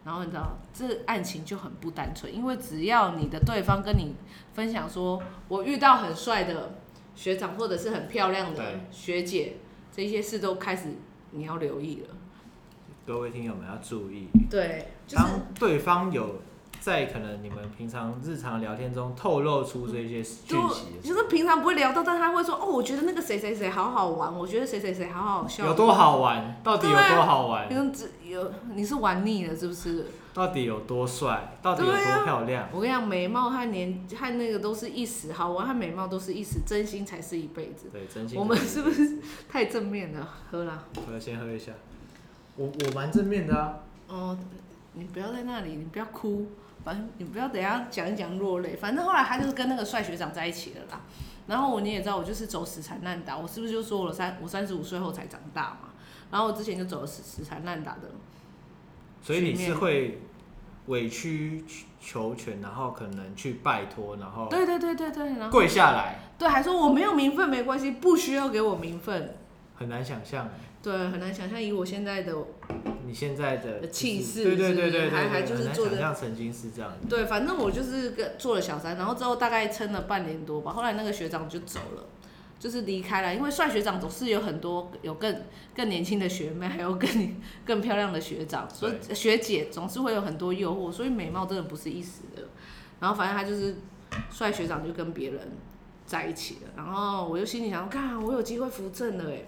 [0.04, 4.14] 然后你知道，这案情就很不单纯，因为只要你的对方跟你
[4.52, 6.74] 分享说，我遇到很帅的
[7.14, 9.56] 学长或者是很漂亮的学姐，
[9.90, 10.88] 这些事都开始
[11.30, 12.14] 你要留意了。
[13.06, 16.42] 各位听友们要注意，对，就是、当对方有。
[16.80, 25.64] 在可能你们平常日常聊天中透露出这些讯息，就，就是平常不会聊到，但他会说哦，我觉得那个谁谁谁好好玩，我觉得谁谁谁好好笑。
[25.64, 26.60] 有多好玩？
[26.64, 27.68] 到底有多好玩？
[27.70, 30.06] 你只有你是玩腻了是不是？
[30.34, 31.56] 到底有多帅？
[31.62, 32.64] 到底有多漂亮？
[32.64, 37.90] 啊、我跟你讲，美貌和年和那个都是一时，好玩和美貌都是一时，真心才是一辈子。
[37.92, 38.36] 对，真心。
[38.36, 40.28] 我们是不是太正面了？
[40.50, 40.84] 喝了。
[41.06, 41.70] 我要先喝一下。
[42.56, 43.78] 我我蛮正面的啊。
[44.08, 44.38] 哦，
[44.92, 46.46] 你不要在那里，你不要哭。
[46.84, 51.00] 反正你不要等下讲一讲落泪，反正后来他就是跟那个帅学长在一起了啦。
[51.46, 55.90] 然后我你也知道，我就是走死缠烂打，我是不是就说了三我三十五岁后才长大嘛？
[56.32, 58.10] 然后我之前就走了死死缠烂打的。
[59.22, 60.20] 所以你是会
[60.86, 61.64] 委曲
[62.00, 69.36] 求全，然后可能去拜托，然后对对对对对，然后跪下来，对，还说我没有名分没关系，不需要给我名分。
[69.76, 70.48] 很难想象。
[70.82, 72.34] 对，很难想象以我现在的，
[73.06, 76.92] 你现在的气势，对对对对，还还就是做的，像曾经是这样。
[77.08, 82.06] 对，反正我就是个做了小三，然后之后大概撑了半年多吧，后来那个学长就走了，
[82.58, 85.42] 就是离开了，因为帅学长总是有很多有更
[85.72, 92.42] 更年轻的学妹，还有更更漂亮的学长，所以学姐总是会有很多诱惑，所以美貌真的不是一时的。
[92.98, 93.76] 然后反正他就是
[94.32, 95.52] 帅学长就跟别人
[96.06, 99.44] 在一起了，然后我就心里想，看我有机会扶正了哎。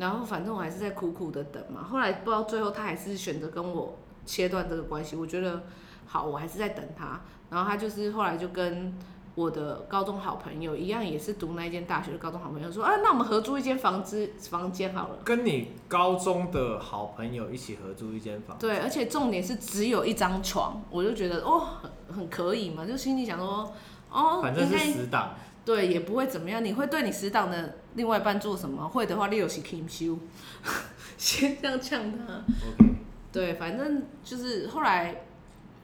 [0.00, 5.14] 然后反正我还是在苦苦的等嘛，后来不知道最后他还是选择跟我切断这个关系。
[5.14, 5.64] 我觉得
[6.06, 7.20] 好，我还是在等他。
[7.50, 8.96] 然后他就是后来就跟
[9.34, 15.18] 我的高中好朋友一样，也是读那一间大学的高中好朋友说，啊，那我们合租一间房子房间好了。
[15.22, 18.56] 跟你高中的好朋友一起合租一间房。
[18.58, 23.70] 对，而且重点是只有一张床，我就觉得哦，很很可以嘛，就心里想说，
[24.10, 25.34] 哦，反正是死党。
[25.64, 26.64] 对，也不会怎么样。
[26.64, 28.88] 你会对你死党的另外一半做什么？
[28.88, 30.18] 会的话，你就是可以修，
[31.18, 32.34] 先这样呛他。
[32.34, 32.94] Okay.
[33.30, 35.22] 对，反正就是后来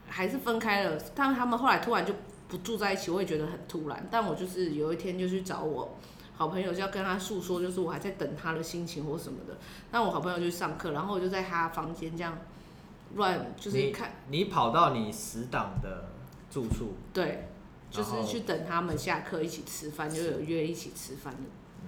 [0.09, 0.97] 还是分开了。
[1.15, 2.13] 但他们后来突然就
[2.47, 4.07] 不住在一起，我也觉得很突然。
[4.09, 5.95] 但我就是有一天就去找我
[6.35, 9.57] 好朋友，就要跟他诉说，就是我还在等他的心情或什么的。
[9.91, 12.37] 那我好朋友就去上课，然后我就在他房间这样
[13.15, 16.09] 乱，就是看你，你跑到你死党的
[16.49, 16.95] 住处。
[17.13, 17.47] 对。
[17.89, 21.39] 就是去等他们下课一起吃饭，就有约一起吃饭的，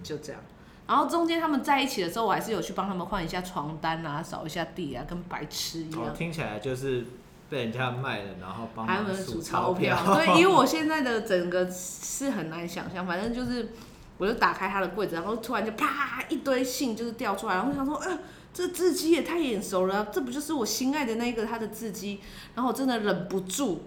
[0.01, 0.41] 就这样。
[0.87, 6.01] 然后中间他们在一起的时候，我还是有去帮他们换一下床单啊，扫一下地啊，跟白痴一样。
[6.01, 7.05] 哦，听起来就是
[7.47, 9.95] 被人家卖了，然后帮他们数钞票。
[10.03, 13.69] 票对，以我现在的整个是很难想象，反正就是，
[14.17, 18.19] 我就打开他的柜子，然后突然就啪一堆信就是掉出来，然后我想说，呃，
[18.51, 22.19] 这字迹也太眼熟了，这不就是我心爱的那个他的字迹？
[22.55, 23.83] 然后我真的忍不住。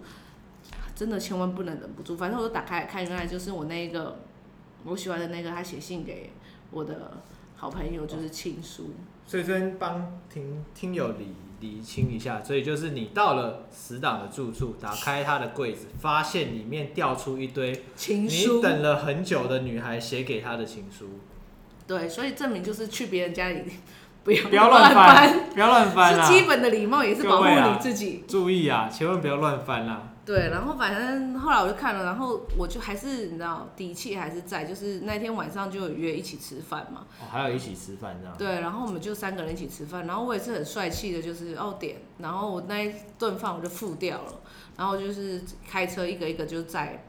[0.95, 4.19] 真的千万不能忍不住，反正我都打开来看，原来就是我那个
[4.83, 6.31] 我喜欢的那个，他写信给
[6.71, 7.21] 我的
[7.55, 8.91] 好朋友，就是情书。
[9.25, 21.09] 所以先帮听听友理理清一下，所以就是你到了死党的住处，打开他的柜子，发现里面掉出一堆情书，你等了很久的女孩写给他的情书。
[21.87, 23.63] 对，所以证明就是去别人家里
[24.23, 28.23] 不要不要乱翻，不要乱翻，是基本的礼貌，也是保护你自己。
[28.25, 30.12] 啊、注意啊，千万不要乱翻啦。
[30.25, 37.05] 对，然后反正后来我就看了，然后我就还是你知道底气还是在，就是那天晚上就有约一起吃饭嘛。
[37.19, 38.37] 哦，还有一起吃饭这样。
[38.37, 44.33] 对，然后我们就三个人一起吃饭，然后我也是很帅气的，就是哦点，然后我那一顿饭我就付掉了，
[44.77, 47.03] 然后就是开车一个一个就载，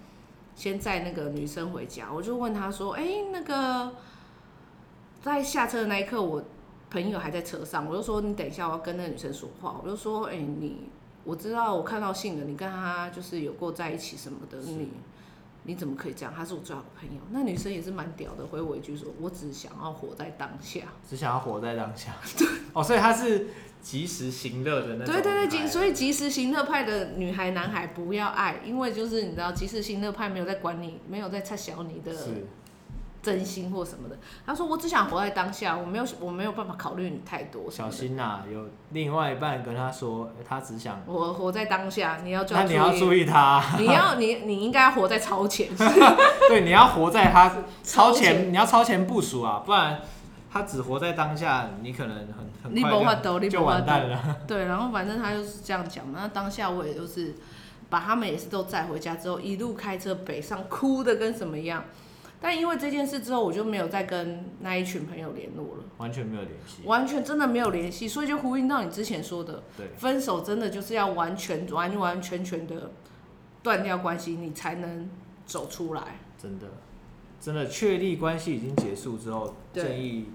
[0.56, 3.92] 先载那个女生回家，我就问她说，哎，那个
[5.22, 6.42] 在下车的那一刻，我
[6.90, 10.88] 朋友还在车上，我就说你等一下，我要跟那个女生说话，我就说，哎你。
[11.24, 14.88] 我知道，我看到信了，你跟他就是有过在一起什么的，你
[15.64, 16.32] 你怎么可以这样？
[16.36, 17.20] 他是我最好的朋友。
[17.30, 23.46] 那女生也是蛮屌的，回我一句说：“我只想要活在当下，只想要活在当下。”对，哦，所以他是
[23.80, 25.14] 及时行乐的那种。
[25.14, 32.12] 对对对，所以及时行乐派的女孩男孩不要爱，因为就是你知道，及时行乐派没有在管你，没有在插小你的
[33.24, 34.18] 真心或什么的。
[34.44, 37.70] 他说我只想活在当下，我没有我没有办法考虑你太多。
[37.70, 45.68] 小心呐、啊，有另外一半跟他说，他只想我活在当下，你要注意，那你要注意他，你要你你应该要活在超前。
[46.48, 47.50] 对，你要活在他
[47.82, 50.02] 超前，你要超前部署啊，不然
[50.52, 54.20] 他只活在当下，你可能很很快就就完蛋了。
[54.46, 57.34] 对，然后反正他就是这样讲，那当下我也就是。
[57.90, 61.84] 把他们也是都载回家之后，一路开车北上，哭的跟什么样。
[62.44, 72.90] 但因为这件事之后，我就没有再跟那一群朋友联络了，完全没有联系，完全真的没有联系，所以就呼应到你之前说的，对，分手真的就是要完全完完全全的
[73.62, 75.08] 断掉关系，你才能
[75.46, 76.18] 走出来。
[76.36, 76.66] 真的，
[77.40, 80.26] 真的确立关系已经结束之后，建议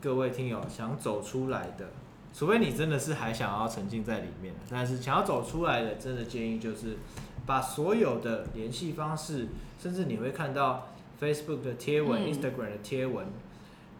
[0.00, 1.90] 各位听友想走出来的。
[2.32, 6.96] 除非你真的是还想要沉浸在里面，但是想要走出来的，真的建议就是
[7.44, 9.48] 把所有的联系方式，
[9.78, 10.91] 甚至你会看到
[11.22, 13.26] Facebook 的贴文、嗯、Instagram 的贴文，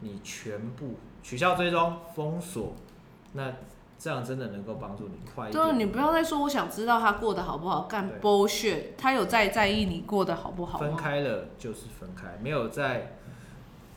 [0.00, 2.74] 你全部取消追踪、封锁，
[3.34, 3.52] 那
[3.96, 5.64] 这样真的能够帮助你快一点。
[5.64, 10.80] 对，你不要再说我想知道他过得好不好，干 bullshit，他有在在意你过得好不好？
[10.80, 13.16] 分开了就是分开，没有在。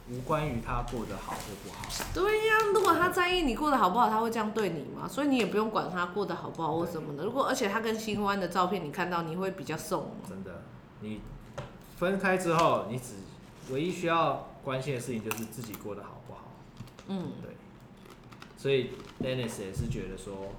[0.08, 1.84] 无关于他过得好或不好。
[2.14, 5.08] 对呀、啊，如果他在意你过得好不好，他会这样对你吗？
[5.08, 7.24] 所以你也不用管他过得好不好或什么的。
[7.26, 10.12] 如果而且他跟新欢的照片你看到，你会比较送。
[10.30, 10.62] 真的，
[11.00, 11.22] 你
[11.98, 13.14] 分开之后，你只
[13.72, 16.52] 唯一需要关心的事情就是自己过得好不好。
[17.08, 17.52] 嗯，对。
[18.58, 20.54] 所以 Dennis 也是觉得说，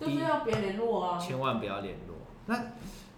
[0.00, 2.16] 就是要别联络啊，千万不要联络。
[2.46, 2.72] 那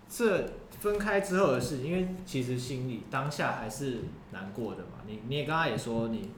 [0.09, 0.49] 这。
[0.83, 4.01] 分开之后的事，因为其实心里当下还是
[4.33, 4.99] 难过的嘛。
[5.07, 6.29] 你你也刚刚也说，你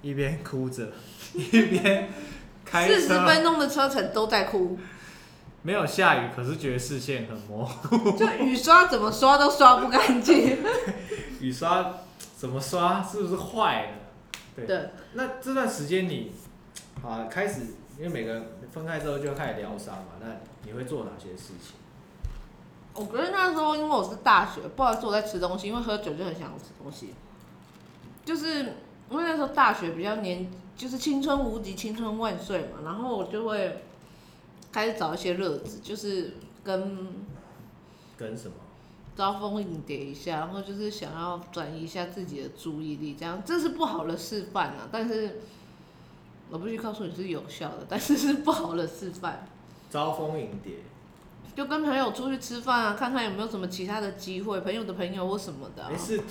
[0.00, 0.90] 一边哭着，
[1.34, 2.08] 一边
[2.64, 4.78] 开，四十分钟的车程都在哭。
[5.62, 8.12] 没有下雨，可是觉得视线很模糊。
[8.12, 10.58] 就雨刷怎么刷都刷不干净。
[11.40, 11.94] 雨刷
[12.36, 13.02] 怎么刷？
[13.02, 13.92] 是不是坏了？
[14.56, 14.66] 对。
[14.66, 14.90] 对。
[15.12, 16.32] 那这段时间你
[17.02, 17.60] 啊，开始
[17.98, 20.26] 因为每个人分开之后就要开始疗伤嘛，那
[20.64, 21.74] 你会做哪些事情？
[22.94, 27.14] 我觉得那时候，因为我是大学，不好意思，我在吃东西，因为喝酒就很想吃东西。
[28.24, 28.76] 就是
[29.10, 33.84] 因为那时候大学比较年，就是青春无敌，青春万岁嘛，然后我就会
[34.72, 37.08] 开始找一些乐子，就是跟
[38.16, 38.54] 跟什么？
[39.16, 44.88] 招蜂引蝶一下，然后就是想要转移一下自己的注意力，这样这是不好的示范啊。
[44.90, 45.40] 但是
[46.48, 49.46] 我必须告诉你是有效的， 但是是不好的示范。
[49.90, 50.76] 招蜂引蝶。
[51.54, 55.90] 就跟朋友出去吃饭啊，看看有没有什么其他的机会，朋友的朋友或什么的、啊。
[55.92, 56.22] 哎、欸，是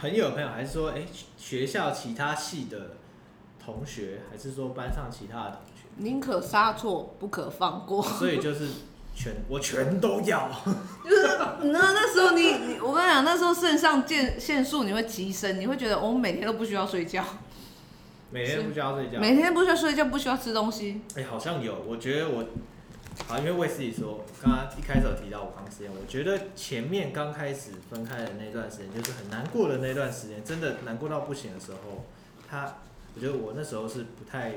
[0.00, 2.96] 朋友朋友，还是说哎、欸、学校其他系的
[3.62, 5.75] 同学，还是说班上其他的同学？
[5.96, 8.02] 宁可杀错，不可放过。
[8.18, 8.68] 所以就是
[9.14, 10.50] 全我全都要。
[11.04, 17.24] 就是那那时候你你我跟你讲，那时候肾上腺腺素你会提升，你会觉得我们每天都不需要睡觉。
[18.30, 19.18] 每天不需要睡觉。
[19.20, 21.02] 每天不需要睡觉，不需要吃东西。
[21.14, 22.44] 哎、欸，好像有，我觉得我。
[23.26, 32.04] 好，因为卫斯理说，刚刚一开始有提到我刚时间，我觉得前面刚开始分开的那段时间，就是很难过的那段时间，真的难过到不行的时候，
[32.46, 32.76] 他，
[33.14, 34.56] 我觉得我那时候是不太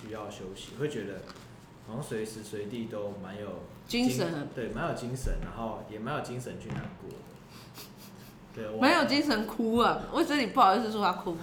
[0.00, 1.22] 需要休息，会觉得
[1.86, 7.16] 好像随时随地都蛮有精，精神，对，蛮有精神，然后也蛮有精神去难过的。
[8.54, 10.00] 对，蛮有精神哭啊！
[10.12, 11.36] 我觉得你不好意思说他哭，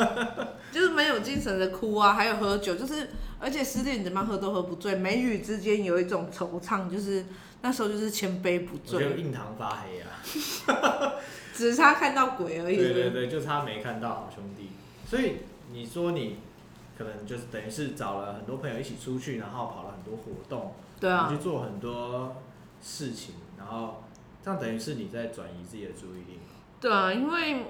[0.72, 3.08] 就是没有精神的哭啊，还有喝酒，就是。
[3.40, 7.26] 而且失恋怎么喝都喝不醉，眉宇之间有一种惆怅，就是
[7.60, 9.04] 那时候就是千杯不醉。
[9.04, 11.12] 就印堂发黑啊，
[11.52, 12.76] 只差看到鬼而已。
[12.78, 14.70] 对对对，就差没看到好兄弟。
[15.06, 15.40] 所以
[15.70, 16.38] 你说你
[16.96, 22.36] 可能就是等于是找了很多朋友一起出去，然后跑了很多活动，对啊，去做很多
[22.80, 24.02] 事情，然后
[24.42, 26.38] 这样等于是你在转移自己的注意力。
[26.80, 27.66] 对啊，因为。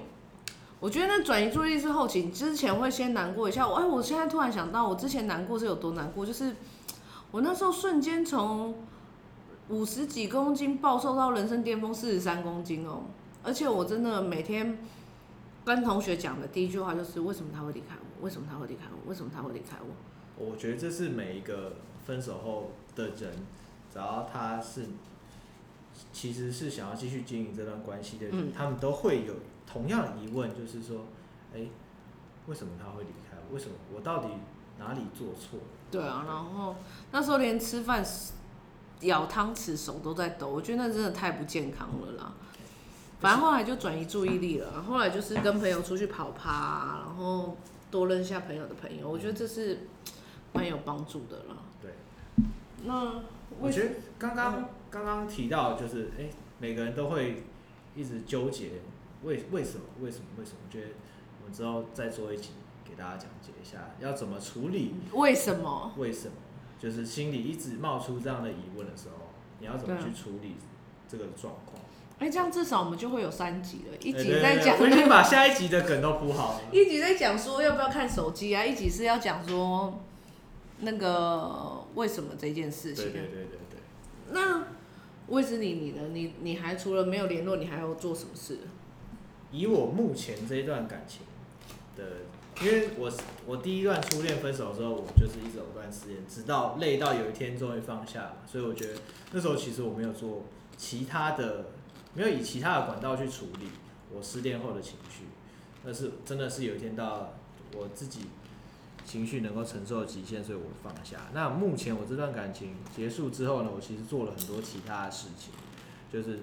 [0.81, 3.65] 我觉得那转移注意力是后期，之前会先难过一下。
[3.67, 6.57] 我哎，我现在突然想到，我之前难过是有多难过，就是
[7.31, 8.75] 我那时候瞬间从
[9.69, 13.03] 五十几公斤暴瘦到人生巅峰四十三公斤哦，
[13.41, 14.77] 而且我真的每天
[15.63, 18.04] 跟同学讲的第一句话就是：为什么他会离开我？
[18.25, 19.09] 为什么他会离开我？
[19.09, 20.45] 为什么他会离开我？
[20.45, 21.73] 我觉得这是每一个
[22.05, 23.31] 分手后的人，
[23.93, 24.87] 只要他是
[26.11, 29.33] 其实是想要继续经营这段关系的人，嗯，他们都会有。
[29.67, 31.07] 同样的疑问就是说，
[31.51, 31.69] 哎、欸，
[32.45, 33.55] 为什么他会离开我？
[33.55, 34.29] 为什么我到底
[34.77, 35.59] 哪里做错？
[35.89, 36.75] 对啊，然后
[37.11, 38.05] 那时候连吃饭
[39.01, 42.33] 舀汤匙手都在抖，我觉得那真的太不健康了啦。
[43.19, 47.57] 反正后来就转移注意力了，后来就是跟朋友出去跑趴，然后
[47.95, 49.87] 多认识下朋友的朋友，我觉得这是
[50.53, 51.63] 蛮有帮助的啦。
[51.81, 51.91] 对，
[52.83, 53.21] 那
[53.59, 56.29] 我觉得刚刚刚刚提到就是，哎、欸，
[56.59, 57.43] 每个人都会
[57.95, 58.71] 一直纠结。
[59.23, 60.57] 为为什么为什么为什么？
[60.67, 60.87] 我觉得
[61.41, 62.51] 我们之后再做一集
[62.83, 64.93] 给大家讲解一下，要怎么处理？
[65.13, 65.93] 为什么？
[65.97, 66.35] 为什么？
[66.77, 69.29] 就是心里一直冒出这样的疑问的时候，
[69.59, 70.57] 你要怎么去处理
[71.07, 71.81] 这个状况？
[72.17, 76.61] 哎、欸，这样至少我们就会有三集了，一集在讲，我已经把下一集的梗都铺好了。
[76.71, 80.01] 一集在讲说要不要看手机啊，一集是要讲说
[80.79, 83.11] 那个为什么这件事情。
[83.11, 83.79] 对对对对对。
[84.31, 84.63] 那
[85.27, 86.03] 威斯理你呢？
[86.13, 88.59] 你你还除了没有联络，你还要做什么事？
[89.51, 91.23] 以我目前这一段感情
[91.97, 92.03] 的，
[92.65, 93.11] 因为我
[93.45, 98.37] 我第一段初恋分手的时候，我就是一直藕断丝连，直到累到有一天终于放下了。
[98.49, 98.99] 所以我觉得
[99.33, 100.45] 那时候其实我没有做
[100.77, 101.65] 其他的。
[102.15, 103.67] 没有以其他的管道去处理
[104.13, 105.25] 我失恋后的情绪，
[105.83, 107.33] 但是真的是有一天到
[107.75, 108.21] 我自己
[109.05, 111.27] 情绪能够承受的极限，所以我放下。
[111.33, 115.51] 那目前我这段感情结束之后呢，我其实做了很多其他的事情，
[116.09, 116.39] 就是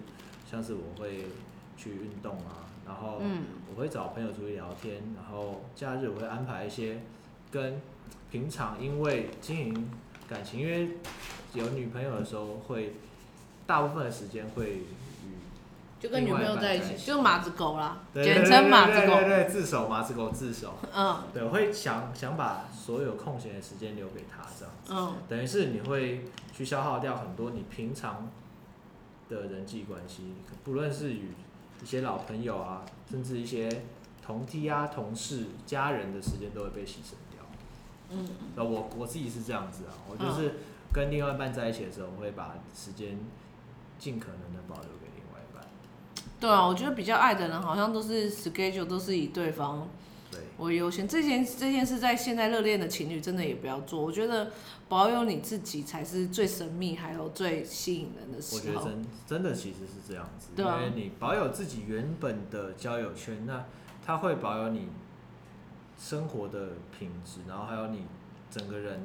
[0.50, 1.24] 像是我会
[1.78, 3.22] 去运动啊，然后
[3.70, 7.00] 我会找朋友出去聊天，然后假日我会安排一些
[7.50, 7.80] 跟
[8.30, 9.90] 平常因为经营
[10.28, 10.98] 感情，因为
[11.54, 12.92] 有女朋友的时候会
[13.66, 14.82] 大部分的时间会。
[16.02, 19.20] 就跟女朋友在一起，就马子狗啦，简称马子狗。
[19.20, 20.74] 对对，自首，马子狗自首。
[20.92, 24.92] 嗯，对，我会想想把所有空闲的时间留给他，这样子。
[24.92, 28.28] 嗯，等于是你会去消耗掉很多你平常
[29.28, 30.34] 的人际关系，
[30.64, 31.28] 不论是与
[31.80, 33.84] 一些老朋友啊，甚至一些
[34.26, 37.44] 同梯啊、同事、家人的时间都会被牺牲掉。
[38.10, 40.56] 嗯，那我我自己是这样子啊，我就是
[40.92, 43.16] 跟另外一半在一起的时候，我会把时间
[44.00, 44.88] 尽可能的保留。
[46.42, 49.88] 对啊，我觉得比较爱的人好像都是 schedule 都是以对方
[50.58, 51.06] 为优先。
[51.06, 54.02] 这件这件事在现在热恋的情侣真的也不要做。
[54.02, 54.50] 我觉得
[54.88, 58.60] 保有你自己才是最神秘还有最吸引人的时候。
[58.60, 63.64] 我觉得真真的其实是这样子，对啊，因为你保有自己原本的交友圈，那
[64.04, 64.88] 他会保有你
[65.96, 68.04] 生活的品质，然后还有你
[68.50, 69.00] 整个人，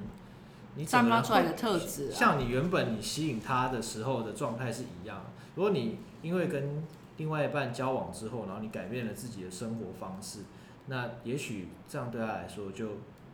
[0.73, 5.21] 你散发出来的特质，像你原本你吸引他的时候的状态是一样。
[5.53, 6.83] 如果你因为跟
[7.17, 10.41] 另外一半交往之后，然后你改变了自己的生活方式，
[10.85, 12.89] 那也许这样对他来说就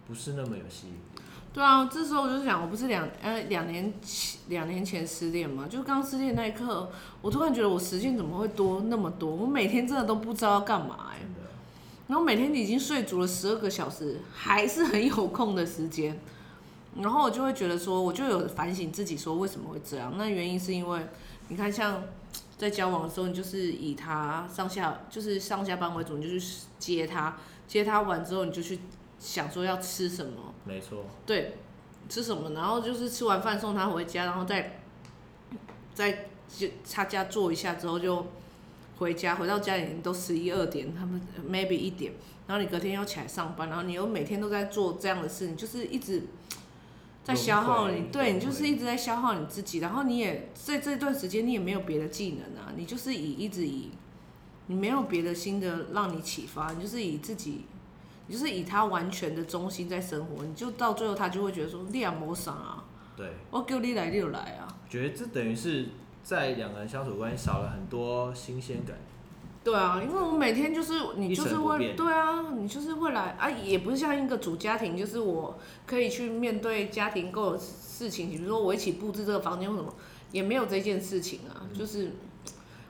[0.08, 1.00] 不是那么有吸引力。
[1.54, 6.90] 对啊，这时候我就想，我不是两呃两年前两年前失恋嘛，就刚失恋那一刻，
[7.22, 9.36] 我突然觉得我时间怎么会多那么多？
[9.36, 11.28] 我每天真的都不知道要干嘛哎、欸。
[12.08, 16.20] 然后每天已经睡足了十二个小时，还是很有空的时间。
[16.96, 20.14] 然后我就会觉得说，我就有反省自己说为什么会这样？
[20.18, 21.06] 那原因是因为
[21.50, 22.02] 你看像。
[22.64, 27.38] 在交往的时候，你就是以他上下就是上下班为主，你就去接他，
[27.68, 28.80] 接他完之后，你就去
[29.20, 30.54] 想说要吃什么。
[30.64, 31.06] 没错。
[31.26, 31.58] 对，
[32.08, 32.52] 吃什么？
[32.52, 34.80] 然后就是吃完饭送他回家，然后再
[35.94, 36.30] 在
[36.90, 38.26] 他家坐一下之后就
[38.98, 42.14] 回家，回到家里都十一二点，他们 maybe 一点，
[42.48, 46.24] 然后你隔天要起来上班，然后你又每天都在做这样的事，你就是一直。
[47.24, 53.92] 在消耗你，对，你就是一直在消耗你自己，然后你也在这段时间你也没有别的技能啊，你就是以一直以，
[54.68, 57.66] 你没有别的新的让你启发，你就是以自己，
[58.28, 62.84] 你就是以他完全的中心在生活，你就到最后他就会觉得说你也没啥啊，
[63.16, 65.88] 对，我叫你来你就来啊，觉得这等于是
[66.24, 68.98] 在两个人相处关系少了很多新鲜感。
[69.64, 79.94] 对啊，因为我每天就是你就是会对啊，你就是会来啊，也不是像一个主家庭，就是我可以去面对家庭各种事情，比如说我一起布置这个房间或什么，
[80.34, 81.64] 也没有这件事情啊。
[81.64, 82.12] 嗯、就是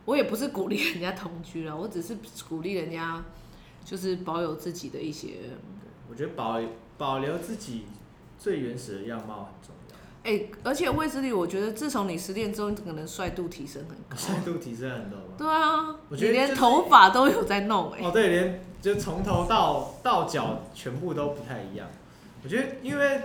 [0.05, 2.17] 我也不是鼓励人家同居了，我只是
[2.49, 3.23] 鼓励人家
[3.85, 5.29] 就是保有自己的一些。
[6.09, 6.59] 我觉得保
[6.97, 7.85] 保留自己
[8.39, 9.82] 最原始的样貌很重要。
[10.23, 14.15] 哎、欸，而且卫斯理，我觉得自从你失恋之后，你整个人帅度提升很高。
[14.17, 15.25] 帅度提升很多吗？
[15.37, 18.05] 对啊，我觉得你连头发都有在弄哎、欸。
[18.05, 21.89] 哦，对，连就从头到到脚全部都不太一样。
[22.41, 23.21] 我觉得因为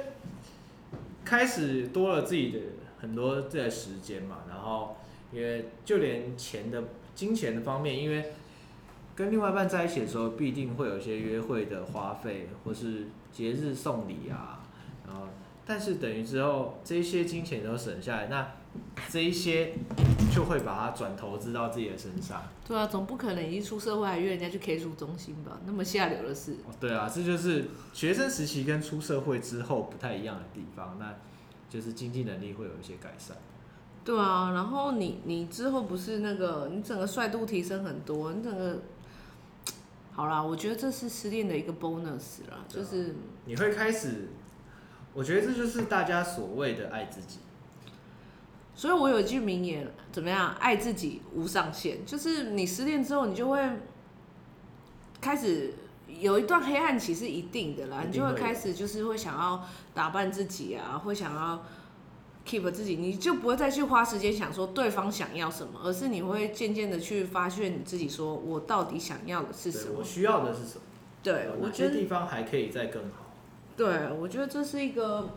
[1.25, 2.59] 开始多了自己的
[3.01, 4.97] 很多自己的时间嘛，然后
[5.31, 6.83] 因为就连钱的
[7.15, 8.33] 金钱的方面，因为
[9.15, 14.58] 跟另外一半在一起的时候，必定会有一些约会的花费，或是节日送礼啊。
[15.69, 18.51] 但是等于之后这些金钱都省下来，那
[19.11, 19.75] 这一些
[20.35, 22.43] 就会把它转投资到自己的身上。
[22.67, 25.61] 对啊，总不可能一出社会还约人家去 K 书中心吧？
[25.67, 26.57] 那么下流的事。
[26.81, 31.15] 对啊，这就是学生时期跟出社会之后不太一样的地方，那
[31.69, 33.37] 就是经济能力会有一些改善。
[34.03, 38.79] 对啊，然后你你之后不是那个你整个帅度提升很多，你整个
[40.13, 43.15] 好啦，我觉得这是失恋的一个 bonus 啦，就是
[43.45, 44.31] 你会开始。
[45.19, 47.39] 我觉得这就是大家所谓的爱自己，
[48.73, 50.55] 所以我有一句名言，怎么样？
[50.61, 53.69] 爱自己无上限，就是你失恋之后，你就会
[55.21, 55.75] 开始
[56.07, 61.65] 有一段黑暗期是一定的啦，你就会开始就是会想要打扮自己啊，会想要
[62.47, 70.83] keep 自己，你就不会再去花时间想说对方想要什么，而是你会渐渐的去发现你自己，说我到底想要的是什么，我需要的是什么？
[71.25, 73.28] 对，我觉得地方还可以再更好。
[73.79, 75.31] 对，我觉得这是一个，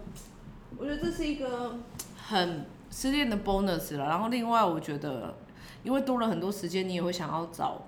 [0.76, 1.78] 我觉得这是一个
[2.18, 4.06] 很失恋的 bonus 了。
[4.06, 5.36] 然后另外，我觉得
[5.84, 7.84] 因为多了很多时间，你也会想要找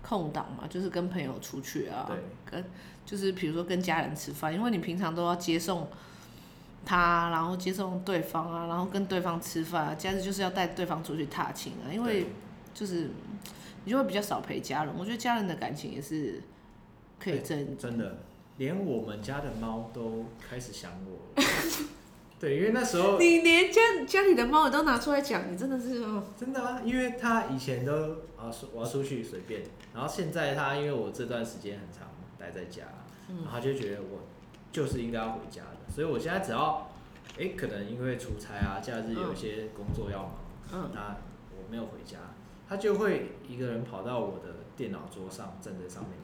[0.00, 2.08] 空档嘛，就是跟朋友出去啊，
[2.48, 2.64] 跟
[3.04, 5.88] 就是比如说跟家人吃饭，因为你平常都要接送
[6.86, 12.28] 他，然后接送对方啊，然后跟对方吃饭啊，假日就是要带对方出去踏青啊，因为
[12.72, 13.10] 就是
[13.84, 14.94] 你就会比较少陪家人。
[14.96, 16.40] 我觉得家人的感情也是
[17.18, 18.18] 可以真真的。
[18.58, 21.46] 连我们家的猫都开始想我了，
[22.38, 26.22] 对，因为那时候你连家家里的猫你都拿出来讲，你真的是哦。
[26.38, 27.92] 真的啊，因为它以前都
[28.36, 32.84] 啊，我要出去随便，然后现在它因为我这段时间很长待在家，
[33.44, 34.20] 然后就觉得我
[34.70, 36.90] 就是应该要回家的，所以我现在只要
[37.36, 40.34] 哎、欸，可能因为出差啊，假日有一些工作要忙，
[40.72, 41.16] 嗯，那
[41.56, 42.18] 我没有回家，
[42.68, 46.12] 它就会一个人跑到我的电脑桌上，站在上面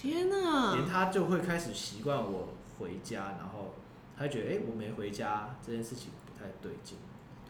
[0.00, 0.76] 天呐！
[0.76, 2.48] 连他就会开始习惯我
[2.78, 3.74] 回家，然后
[4.16, 6.96] 他觉得哎、欸，我没回家这件事情不太对劲，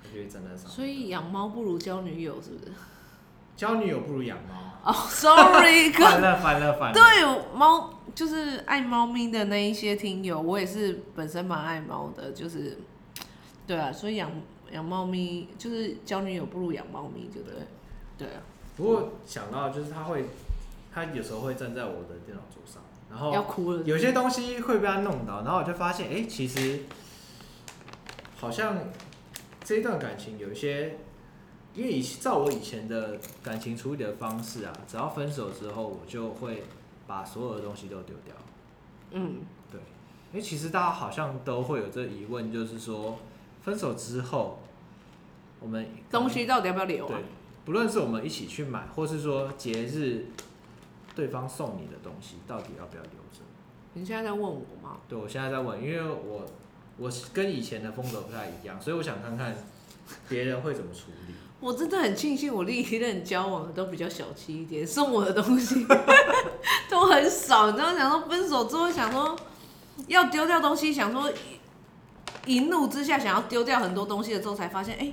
[0.02, 0.68] 他就会站在上面。
[0.68, 2.72] 所以养猫不如交女友，是不是？
[3.56, 4.54] 交女友不如养猫。
[4.82, 6.94] 哦、oh,，sorry，烦 了烦了烦了。
[6.94, 12.78] 对，猫就是爱猫咪的那一些听友，我也是本身蛮爱猫的，就是
[13.64, 14.28] 对啊，所以养
[14.72, 17.58] 养猫咪就是交女友不如养猫咪，对不对？
[18.18, 18.42] 对啊。
[18.76, 20.24] 不过想到就是他会。
[20.92, 23.32] 他有时候会站在我的电脑桌上，然后
[23.84, 26.80] 有些东西会被他弄到，然后我就发现，哎、欸，其实
[28.36, 28.76] 好像
[29.62, 30.98] 这一段感情有一些，
[31.74, 36.64] 因为以照我以前的感情处理的方式啊，只要分手之后，我就会
[37.06, 38.34] 把所有的东西都丢掉。
[39.12, 39.80] 嗯，对，
[40.32, 43.16] 因为其实大家好像都会有这疑问，就是说
[43.62, 44.58] 分手之后，
[45.60, 47.14] 我们东西到底要不要留啊？
[47.14, 47.24] 对，
[47.64, 50.26] 不论是我们一起去买，或是说节日。
[51.20, 53.42] 对方送你的东西到底要不要留着？
[53.92, 54.96] 你现在在问我吗？
[55.06, 56.46] 对，我现在在问，因为我
[56.96, 59.54] 我跟以前的风格不太一样，所以我想看看
[60.30, 61.34] 别人会怎么处理。
[61.60, 65.86] 我真的很庆幸，我历任交往的都比较小气一点， 送我的东西
[66.88, 67.70] 都很少。
[67.70, 69.36] 你知道，想说分手之后，想说
[70.06, 71.30] 要丢掉东西，想说
[72.46, 75.12] 一怒之下想要丢掉很多东西的时候，才发现，哎。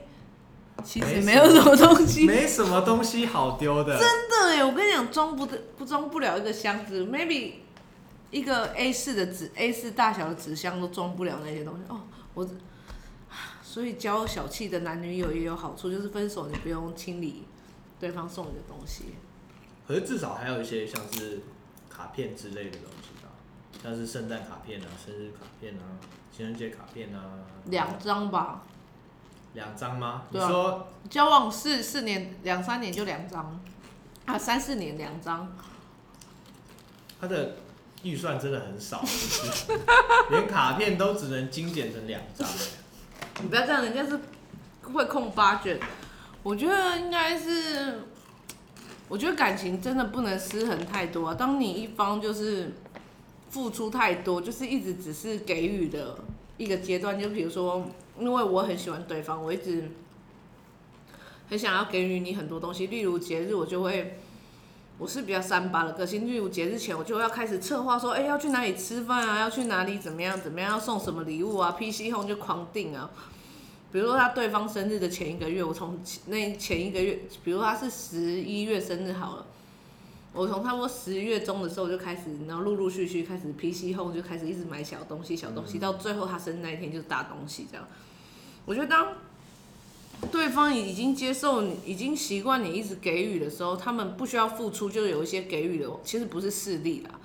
[0.87, 3.99] 其实没有什么东西，没什么东西好丢的。
[3.99, 7.55] 真的哎，我跟你讲，装不得，不装不了一个箱子，maybe
[8.31, 11.81] 一个 A 四的纸，A 四大小的纸箱都装不了那些东西。
[11.89, 11.99] 哦，
[12.33, 12.49] 我，
[13.61, 17.43] 所以交小气的男女友也有好处，就是分手你不用清理
[17.99, 19.15] 对方送你的东西。
[19.85, 21.41] 可是至少还有一些像是
[21.89, 23.29] 卡片之类的东西吧，
[23.83, 25.99] 像是圣诞卡片啊、生日卡片啊、
[26.31, 28.63] 情人节卡片啊，两张吧。
[29.57, 30.21] 两张吗？
[30.31, 33.59] 对啊，你说交往四四年，两三年就两张，
[34.25, 35.51] 啊，三四年两张。
[37.19, 37.55] 他的
[38.03, 39.03] 预算真的很少，
[40.29, 42.47] 连卡片都只能精简成两张。
[43.41, 44.19] 你不要这样，人家是
[44.93, 45.79] 会控 budget。
[46.43, 48.03] 我觉得应该是，
[49.09, 51.33] 我觉得感情真的不能失衡太多啊。
[51.33, 52.75] 当你一方就是
[53.49, 56.19] 付出太多，就是一直只是给予的
[56.57, 57.83] 一个阶段，就比如说。
[58.19, 59.91] 因为我很喜欢对方，我一直
[61.49, 62.87] 很想要给予你很多东西。
[62.87, 64.19] 例如节日，我就会，
[64.97, 66.27] 我是比较三八的个性。
[66.27, 69.39] 例如节日前，我就要开始策划说，哎，要去哪里吃饭啊？
[69.39, 69.99] 要去哪里？
[69.99, 70.39] 怎么样？
[70.39, 70.71] 怎么样？
[70.71, 73.09] 要送什么礼物啊？PC Home 就狂订啊。
[73.91, 79.45] 比如说他对方生日的前一个月，我从那前一个月，比如他是十一月生日好了。
[80.33, 87.87] 我从差不多十月中的时候就开始，然后陆陆续续开始 PC Home 就开始一直买小东西、小东西，到最后他生日那一天就是大东西这样。
[88.67, 89.15] 我觉得当
[90.29, 97.19] 对方已经接受你、已经习惯你一直给予的时候，他们不需要付出，就有一些给予的，其实不是势利啦。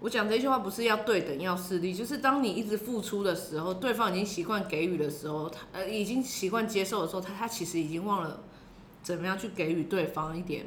[0.00, 8.42] 我讲这句话不是要对等、要势利，就是当你一直付出的时候，对方已经习惯给予的时候，他呃已经习惯接受的时候，他他其实已经忘了
[9.02, 10.66] 怎么样去给予对方一点。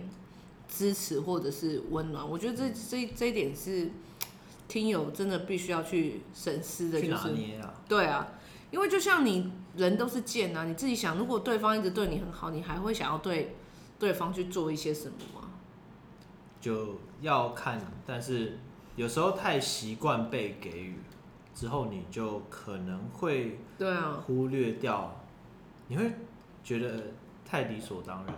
[0.69, 3.89] 支持或者是温暖，我觉得这这这一点是
[4.67, 7.29] 听友真的必须要去深思的，就是
[7.87, 8.27] 对啊，
[8.71, 13.55] 因为就像你人都是贱啊，你自己想，如果对方一直对你很好，你还会想要对
[13.97, 15.49] 对方去做一些什么吗？
[16.59, 18.57] 就要看，但是
[18.95, 20.95] 有时候太习惯被给予
[21.53, 25.23] 之后，你就可能会对啊忽略掉，
[25.87, 26.11] 你会
[26.63, 27.13] 觉得
[27.45, 28.35] 太理所当然。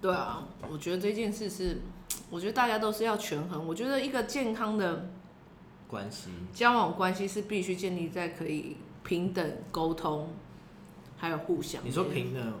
[0.00, 1.82] 对啊，我觉得这件事是
[2.30, 3.66] 我觉得大家都是要权衡。
[3.66, 5.10] 我觉得一个健康的
[5.88, 8.76] 关系交往关系是必须建立在可以
[9.06, 10.28] 平等沟通，
[11.16, 11.80] 还有互相。
[11.84, 12.52] 你说平等，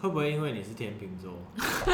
[0.00, 1.32] 会不会因为你是天秤座？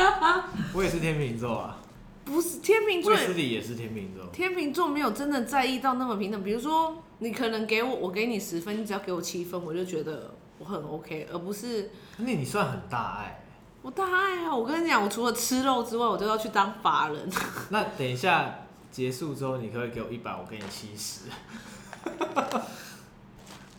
[0.74, 1.78] 我也是天秤座啊。
[2.26, 4.26] 不是天秤座，卫斯理也是天秤座。
[4.32, 6.44] 天秤座没有真的在意到那么平等。
[6.44, 11.90] 比如说，你可能给我，我给你十分，你只要给我七分，我就觉得我很 OK，而不是。
[12.18, 13.40] 那你算很大爱。
[13.80, 14.54] 我大爱啊！
[14.54, 17.28] 我跟你讲，我除了吃肉之外，我都要去当法人。
[17.68, 21.30] 那等一下结束之后，你可不可以给我一百，我给你七十。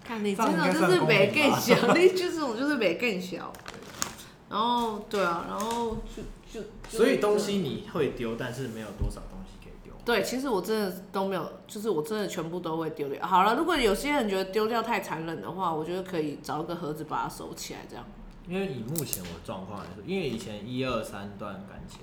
[0.06, 3.51] 看你真的就是没更小， 你就是我就是没更小。
[4.49, 6.24] 然后对啊，然后就。
[6.47, 9.93] 就就所以东西你会丢，但是没有多少东西可以丢。
[10.06, 13.28] 对，其实我真的都没有，就是我真的全部都会丢掉。
[13.28, 18.06] 好了，如果有些人觉得丢掉太残忍的话，我觉得可以找一个盒子把它收起来，这样。
[18.47, 21.99] 因为以目前我状况来说，因为以前一二三段感情，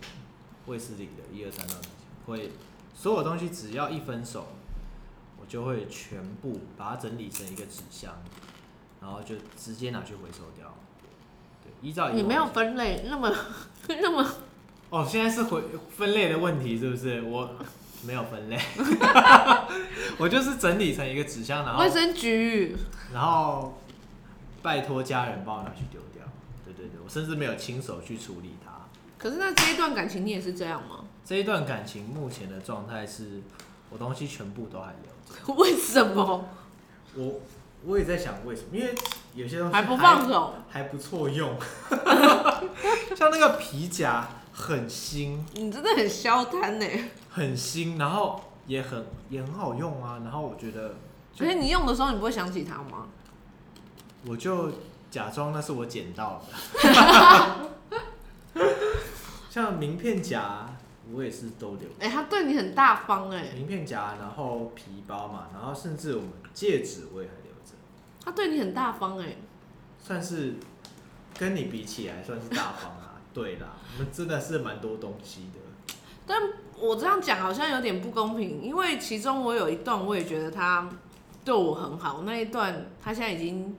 [0.66, 2.50] 卫斯理的一二三段感情，会
[2.94, 4.61] 所有东西只要一分手，我
[5.53, 8.11] 就会全部把它整理成一个纸箱，
[9.03, 10.74] 然后就直接拿去回收掉。
[11.62, 13.30] 对，依照你没有分类那么
[13.86, 14.26] 那么。
[14.88, 15.62] 哦，现在是回
[15.94, 17.20] 分类的问题是不是？
[17.20, 17.55] 我
[18.03, 18.59] 没有分类，
[20.16, 22.74] 我就是整理成一个纸箱，然后卫生局，
[23.12, 23.78] 然后
[24.62, 26.24] 拜托家人帮我拿去丢掉。
[26.64, 28.70] 对对对，我甚至没有亲手去处理它。
[29.18, 31.05] 可是那这一段感情你也是这样吗？
[31.26, 33.42] 这一段感情目前的状态是，
[33.90, 35.12] 我东西全部都还留着。
[35.56, 36.44] 为什么？
[37.14, 37.40] 我
[37.84, 38.94] 我也在想为什么，因为
[39.34, 41.56] 有些东西还不放手，还不错用。
[43.16, 46.86] 像那个皮夹很新，你真的很消贪呢。
[47.30, 50.20] 很新，然后也很也很好用啊。
[50.24, 50.94] 然后我觉得，
[51.38, 53.06] 可是你用的时候你不会想起它吗？
[54.26, 54.70] 我就。
[55.12, 56.42] 假装那是我捡到
[58.54, 58.64] 的，
[59.50, 60.66] 像名片夹，
[61.11, 61.88] 我也是都留。
[61.98, 63.48] 哎、欸，他对你很大方哎。
[63.55, 67.72] 名片夹，然后皮包嘛，然后甚至我们戒指我也还留着。
[68.24, 69.36] 他对你很大方哎。
[69.98, 70.55] 算是
[71.38, 73.20] 跟你比起来算是大方啊。
[73.34, 75.94] 对啦，我们真的是蛮多东西的。
[76.26, 76.40] 但
[76.78, 80.88] 我这样讲好像有点不公平，因为其中我有一段我也觉得他
[81.44, 83.76] 对我很好，那一段他现在已经。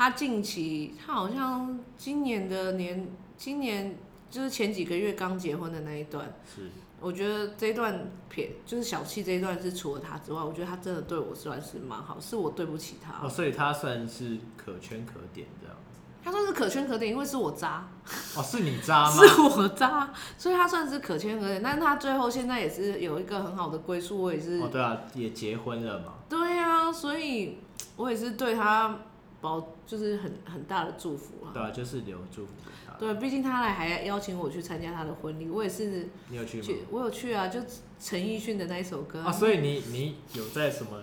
[0.00, 3.98] 他近期，他好像今年的年，今年
[4.30, 6.34] 就是前几个月刚结婚的那一段。
[6.54, 6.70] 是。
[7.00, 13.24] 我觉得这一段撇，就是小气这一段是除了他之外，我觉得他真的对我算是蛮好，是我对不起他。
[13.24, 15.76] 哦，所以他算是可圈可点这样。
[16.24, 17.88] 他算是可圈可点，因为是我渣。
[18.36, 19.10] 哦，是你渣吗？
[19.14, 21.62] 是我渣，所以他算是可圈可点。
[21.62, 24.60] 但是他最后现在也是有一个很好的归宿，我也是。
[24.60, 26.14] 哦，对啊，也结婚了嘛。
[26.28, 27.58] 对啊，所以
[27.96, 28.98] 我也是对他。
[29.40, 32.52] 保就是很很大的祝福啊，对啊，就是留祝福。
[32.98, 36.08] 对，毕竟他来还邀请我去参加他的婚礼，我也是。
[36.28, 36.68] 你有去吗？
[36.90, 37.60] 我有去啊，就
[38.00, 39.30] 陈奕迅的那一首歌啊。
[39.30, 41.00] 所以你你有在什么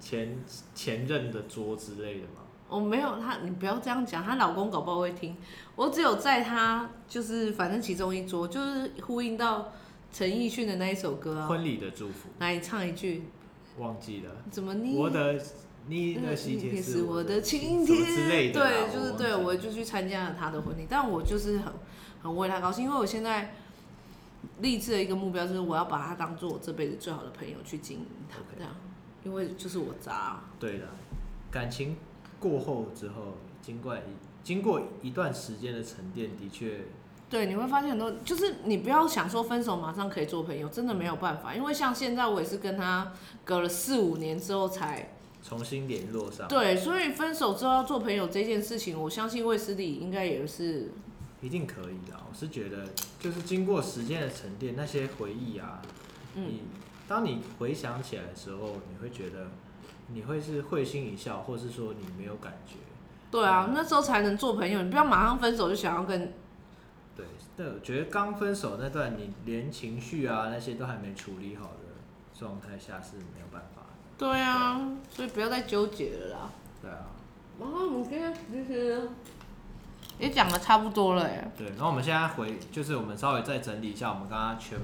[0.00, 0.36] 前
[0.74, 2.42] 前任的桌之类的吗？
[2.68, 5.36] 我没有，他你不要这样讲，她老公搞不好会听。
[5.76, 9.72] 我只有在她就是反正其中一桌，就是呼应到
[10.12, 11.46] 陈奕迅的那一首歌啊。
[11.46, 12.30] 婚礼的祝福。
[12.40, 13.22] 来唱一句。
[13.78, 14.30] 忘记了。
[14.50, 14.96] 怎么你？
[14.96, 15.40] 我的。
[15.88, 21.72] 你的喜帖是我的请帖之类的，对，就是对，我就去参加了他的婚礼，但我就是很
[22.22, 23.54] 很为他高兴，因为我现在
[24.60, 28.72] 立志的一个目标就是我要把他当做我这辈子最好的朋友去经营他.这样，
[29.24, 30.44] 因为就是我渣。
[30.60, 30.86] 对的，
[31.50, 31.96] 感情
[32.38, 33.98] 过后之后，经过
[34.44, 36.82] 经过一段时间的沉淀，的确，
[37.28, 43.12] 对，你会发现很多，就是你不要想说分手马上可以做朋友，真的没有办法，因为像现在我也是跟他
[43.44, 45.14] 隔了四五年之后才。
[45.42, 50.92] 重新联络上，对，所以分手之后要做朋友这件事情，我相信卫斯理应该也是
[51.40, 52.16] 一定可以的。
[52.30, 52.86] 我是觉得，
[53.18, 55.82] 就是经过时间的沉淀，那些回忆啊，
[56.36, 56.60] 嗯，你
[57.08, 59.48] 当你回想起来的时候，你会觉得
[60.14, 62.76] 你会是会心一笑，或是说你没有感觉。
[63.30, 66.32] 对啊，那时候才能做朋友，你不要马上分手就想要跟。
[67.16, 67.26] 对，
[67.56, 73.81] 但我觉得刚分手那段，你连情绪啊那些都还没处理好的状态下是没有办法。
[74.18, 76.50] 对啊，所以不要再纠结了啦。
[76.80, 77.06] 对啊。
[77.60, 79.08] 然后我们今天其实
[80.18, 81.50] 也讲的差不多了耶。
[81.56, 84.78] 对，然后我们现在回，就是我们稍微再整理一下我们刚刚全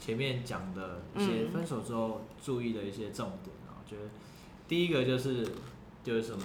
[0.00, 4.10] 前面讲的一些分手之后注意的一些重点啊，我觉、嗯、得
[4.68, 5.46] 第一个就是
[6.04, 6.44] 就是什么，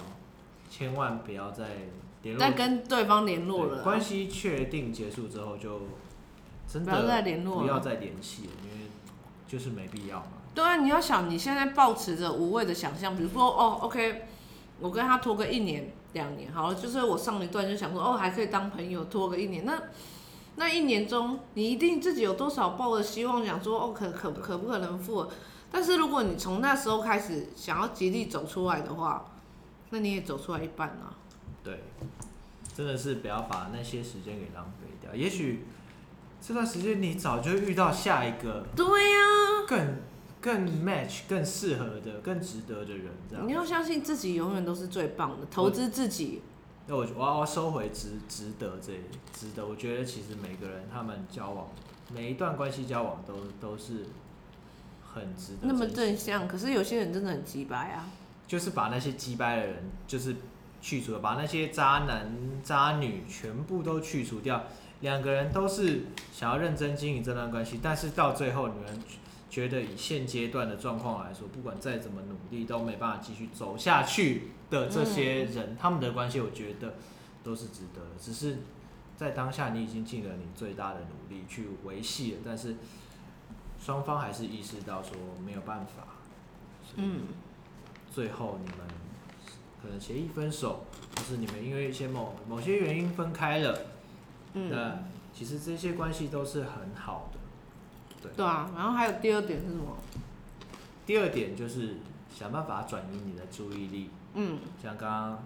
[0.70, 1.64] 千万不要再
[2.22, 3.82] 联络，再跟对方联络了。
[3.82, 5.82] 关系确定结束之后就
[6.66, 8.86] 真的不要再联络，不要再联系了，因为
[9.46, 10.32] 就是没必要嘛。
[10.54, 14.26] 对啊，你要想你现在抱持着无谓的想象，比如说哦，OK，
[14.80, 19.82] 我跟他拖个一年两年，好了，就是我上一段就想说哦，还可以当朋友拖个一年，那
[20.56, 25.30] 那一年中，你一定自己有多少抱的希望，想说哦，可可可不可能复合？
[25.70, 29.24] 但是如果你从那时候开始想要极力走出来的话，
[29.88, 31.16] 那你也走出来一半了。
[31.64, 31.82] 对，
[32.74, 35.14] 真的是不要把那些时间给浪费掉。
[35.14, 35.64] 也许
[36.42, 39.18] 这段时间你早就遇到下一个，对呀，
[39.66, 39.96] 更
[40.42, 43.06] 更 match、更适合的、更值得的人。
[43.30, 46.42] 这样，你要相信自己永远都是最棒的，投资自己。
[46.88, 48.92] 那我我要收回值值得这
[49.32, 49.64] 值得。
[49.64, 51.68] 我觉得其实每个人他们交往
[52.12, 54.06] 每一段关系交往都都是
[55.14, 55.60] 很值得。
[55.62, 58.10] 那么正向，可是有些人真的很鸡掰啊。
[58.48, 59.76] 就是把那些鸡掰的人，
[60.06, 60.36] 就是
[60.82, 64.64] 去除了，把那些渣男渣女全部都去除掉。
[65.00, 69.02] 两个人都是想要认真经营这段关系，但是到最后你们
[69.52, 76.94] 觉得以现阶段的状况来说，不管再怎么努力都没办法继续走下去的这些人，嗯、他们的关系我觉得
[77.44, 78.16] 都是值得的。
[78.18, 78.60] 只是
[79.14, 82.76] 在当下你已经尽了你最大的努力去维系了，但是
[83.78, 85.12] 双方还是意识到说
[85.44, 86.06] 没有办法。
[86.96, 87.26] 嗯。
[88.10, 88.78] 最后你们
[89.82, 90.84] 可能协议分手，
[91.16, 93.78] 或是你们因为一些某某些原因分开了，
[94.54, 94.98] 嗯，那
[95.32, 97.38] 其实这些关系都是很好的，
[98.22, 98.30] 对。
[98.36, 99.96] 对啊，然后还有第二点是什么？
[101.04, 101.96] 第二点就是
[102.32, 105.44] 想办法转移你的注意力，嗯，像刚刚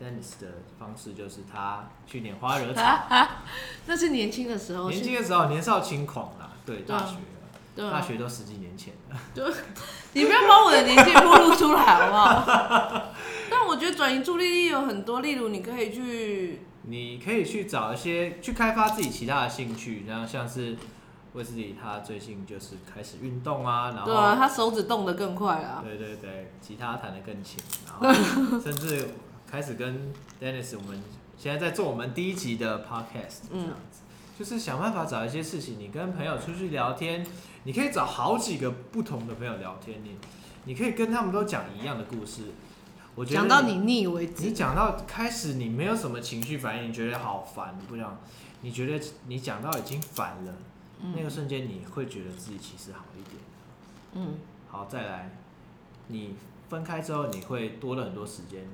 [0.00, 2.82] Dennis 的方式就是他去拈花惹草，
[3.86, 7.16] 那是年轻的时候，年轻的时候年少轻狂啦，对，大学。
[7.80, 9.44] 大学都十几年前了，对，
[10.12, 13.12] 你不要把我的年纪暴露出来好不好？
[13.48, 20.76] 但我觉得转移注意力有很多，例如你可以去，你可以去找一些去开发自己其他的兴趣，然后像是
[21.38, 28.12] 卫斯理他最近就是开始运动啊，然后对啊，他手指动得更快啊，对对对，吉他弹得更勤，然后
[28.60, 29.08] 甚至
[29.50, 31.00] 开始跟 Dennis 我们
[31.38, 34.02] 现在在做我们第一集的 Podcast 这样子，
[34.38, 37.24] 就是想办法找一些事情，你跟朋友出去聊天。
[37.64, 40.16] 你可以找好几个不同的朋友聊天，你
[40.64, 42.44] 你可以跟他们都讲一样的故事。
[43.14, 44.44] 我觉得讲到你腻为止。
[44.44, 48.16] 你讲到开始，你没有什么情绪反应，你觉得好烦，不想。
[48.62, 50.54] 你觉得你讲到已经烦了，
[51.00, 53.36] 嗯、那个瞬间你会觉得自己其实好一点。
[54.14, 54.34] 嗯。
[54.70, 55.30] 好，再来，
[56.08, 56.36] 你
[56.68, 58.66] 分开之后，你会多了很多时间。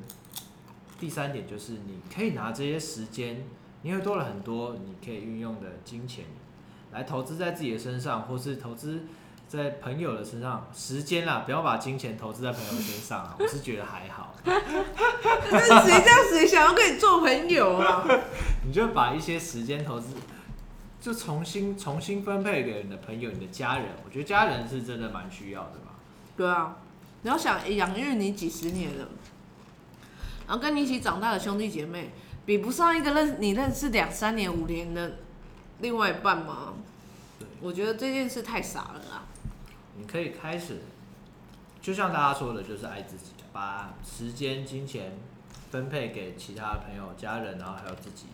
[0.99, 3.45] 第三点就是，你可以拿这些时间，
[3.83, 6.25] 你会多了很多你可以运用的金钱。
[6.91, 9.05] 来投资在自己的身上，或是投资
[9.47, 13.37] 在朋友的身上，时间啦，不要把金钱投资在朋友身上啊。
[13.39, 14.35] 我是觉得还好。
[14.45, 14.59] 那
[15.87, 18.05] 谁这样谁想要跟你做朋友啊？
[18.67, 20.15] 你就把一些时间投资，
[21.05, 23.89] 就重新重新分配给你的朋友、你的家人。
[24.07, 25.93] 我觉得家人是真的蛮需要的嘛。
[26.35, 26.79] 对啊，
[27.21, 29.07] 你要想养育你几十年了，
[30.47, 32.11] 然后跟你一起长大的兄弟姐妹，
[32.47, 35.17] 比不上一个认你认识两三年、五年的。
[35.81, 36.73] 另外一半吗？
[37.39, 39.25] 对，我觉得这件事太傻了啦！
[39.99, 40.81] 你可以开始，
[41.83, 45.19] 就像大家说的，就是爱自己，把时间、金钱
[45.71, 48.25] 分配给其他的朋友、家人，然后还有自己。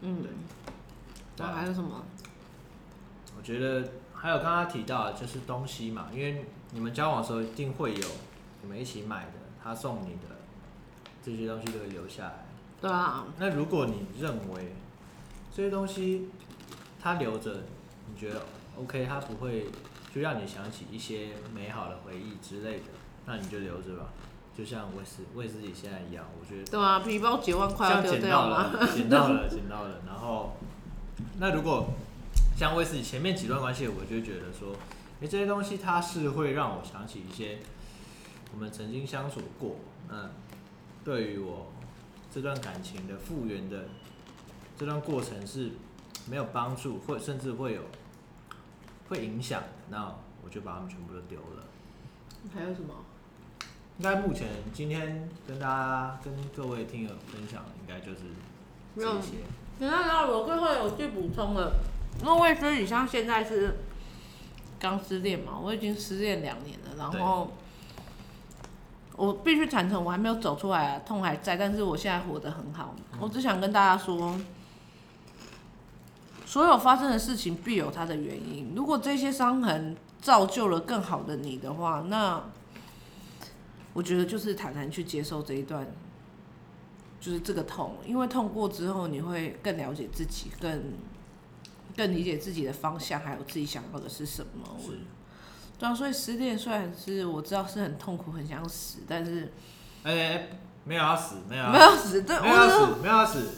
[0.00, 0.30] 嗯，对。
[1.40, 2.04] 那还有什么？
[3.36, 8.06] 我觉得还有刚刚提到的就是东西嘛，因为你们交往的时候一定会有
[8.62, 9.32] 你们一起买的，
[9.62, 10.36] 他送你的
[11.22, 12.46] 这些东西都会留下来。
[12.80, 13.24] 对啊。
[13.38, 14.74] 那如果你认为
[15.54, 16.28] 这些东西，
[17.00, 17.62] 他留着，
[18.06, 18.42] 你觉得
[18.76, 19.06] OK？
[19.06, 19.66] 他不会
[20.14, 22.84] 就让你想起一些美好的回忆之类的，
[23.24, 24.08] 那你就留着吧。
[24.56, 26.70] 就像卫斯卫斯理现在一样，我觉得。
[26.70, 28.70] 对啊，皮包几万块要丢掉吗？
[28.94, 30.00] 捡到了，捡到了。
[30.06, 30.56] 然后，
[31.38, 31.94] 那如果
[32.56, 37.58] 像卫斯理前面几段关系，我就觉得说，哎、欸，这些东西它是会让我想起一些
[38.52, 39.76] 我们曾经相处过。
[40.08, 40.30] 那
[41.04, 41.72] 对于我
[42.32, 43.88] 这段感情的复原的
[44.78, 45.72] 这段过程是。
[46.28, 47.80] 没有帮助，或甚至会有
[49.08, 50.14] 会影响，那
[50.44, 51.66] 我就把它们全部都丢了。
[52.54, 52.94] 还有什么？
[53.98, 58.20] 应该目前今天跟大家跟各位听友分享的，应该就是
[58.96, 59.38] 这些。
[59.78, 61.72] 等下，然后我最后有去补充了，
[62.22, 63.78] 因为卫斯理像现在是
[64.78, 67.52] 刚失恋嘛，我已经失恋两年了，然后
[69.16, 72.94] 我必须坦诚，我还没有走出来啊，痛还在，但是我现在活得很好。
[73.12, 74.40] 嗯、我只想跟大家说。
[76.46, 78.72] 所有发生的事情必有它的原因。
[78.74, 82.42] 如果这些伤痕造就了更好的你的话，那
[83.92, 85.86] 我觉得就是坦然去接受这一段，
[87.20, 87.96] 就是这个痛。
[88.06, 90.82] 因为痛过之后，你会更了解自己，更
[91.96, 94.76] 更理解自己的方向，还有自己想要的是什么。
[94.80, 94.98] 是。
[95.78, 99.52] 对啊，所以失恋虽然是我知道是很痛苦，很想死，但是，
[100.02, 100.48] 哎、欸，
[100.84, 103.50] 没有要死，没有没有死，对，没有要死，没有要死。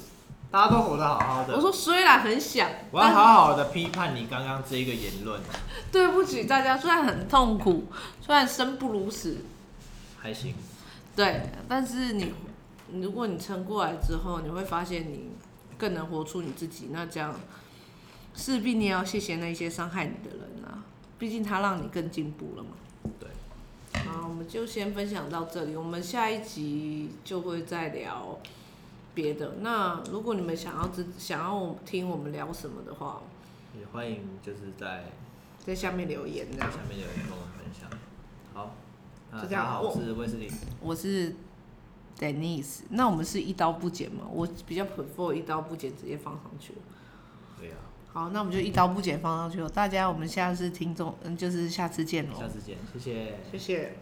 [0.50, 1.56] 大家都活得好好的。
[1.56, 5.40] 我说虽然很想，我要好好的批判你刚刚这一个言论。
[5.90, 7.86] 对不起大家，虽然很痛苦，
[8.20, 9.38] 虽然生不如死，
[10.18, 10.54] 还行。
[11.16, 12.34] 对，但是你，
[13.00, 15.30] 如果你撑过来之后，你会发现你
[15.78, 16.88] 更能活出你自己。
[16.90, 17.34] 那这样，
[18.34, 20.84] 势必你也要谢谢那些伤害你的人啊，
[21.18, 22.70] 毕竟他让你更进步了嘛。
[23.18, 23.28] 对。
[24.04, 28.38] 好，我们就先分享到这里，我们下一集就会再聊。
[29.14, 33.20] 别的，那如果你们想要知想要听我们聊什么的话，
[33.78, 35.04] 也欢迎就是在
[35.58, 37.90] 在下面留言，在下面留言跟我们分享。
[38.54, 38.74] 好，
[39.42, 39.66] 就这样。
[39.66, 41.36] 好，我是威斯利，我是
[42.22, 42.82] Denise。
[42.90, 44.24] 那我们是一刀不剪吗？
[44.30, 46.74] 我比较 prefer 一刀不剪，直接放上去。
[47.58, 47.74] 对呀。
[48.12, 49.68] 好，那我们就一刀不剪放上去了。
[49.68, 52.38] 大家，我们下次听众，嗯，就是下次见喽。
[52.38, 53.96] 下次见，谢谢，谢谢。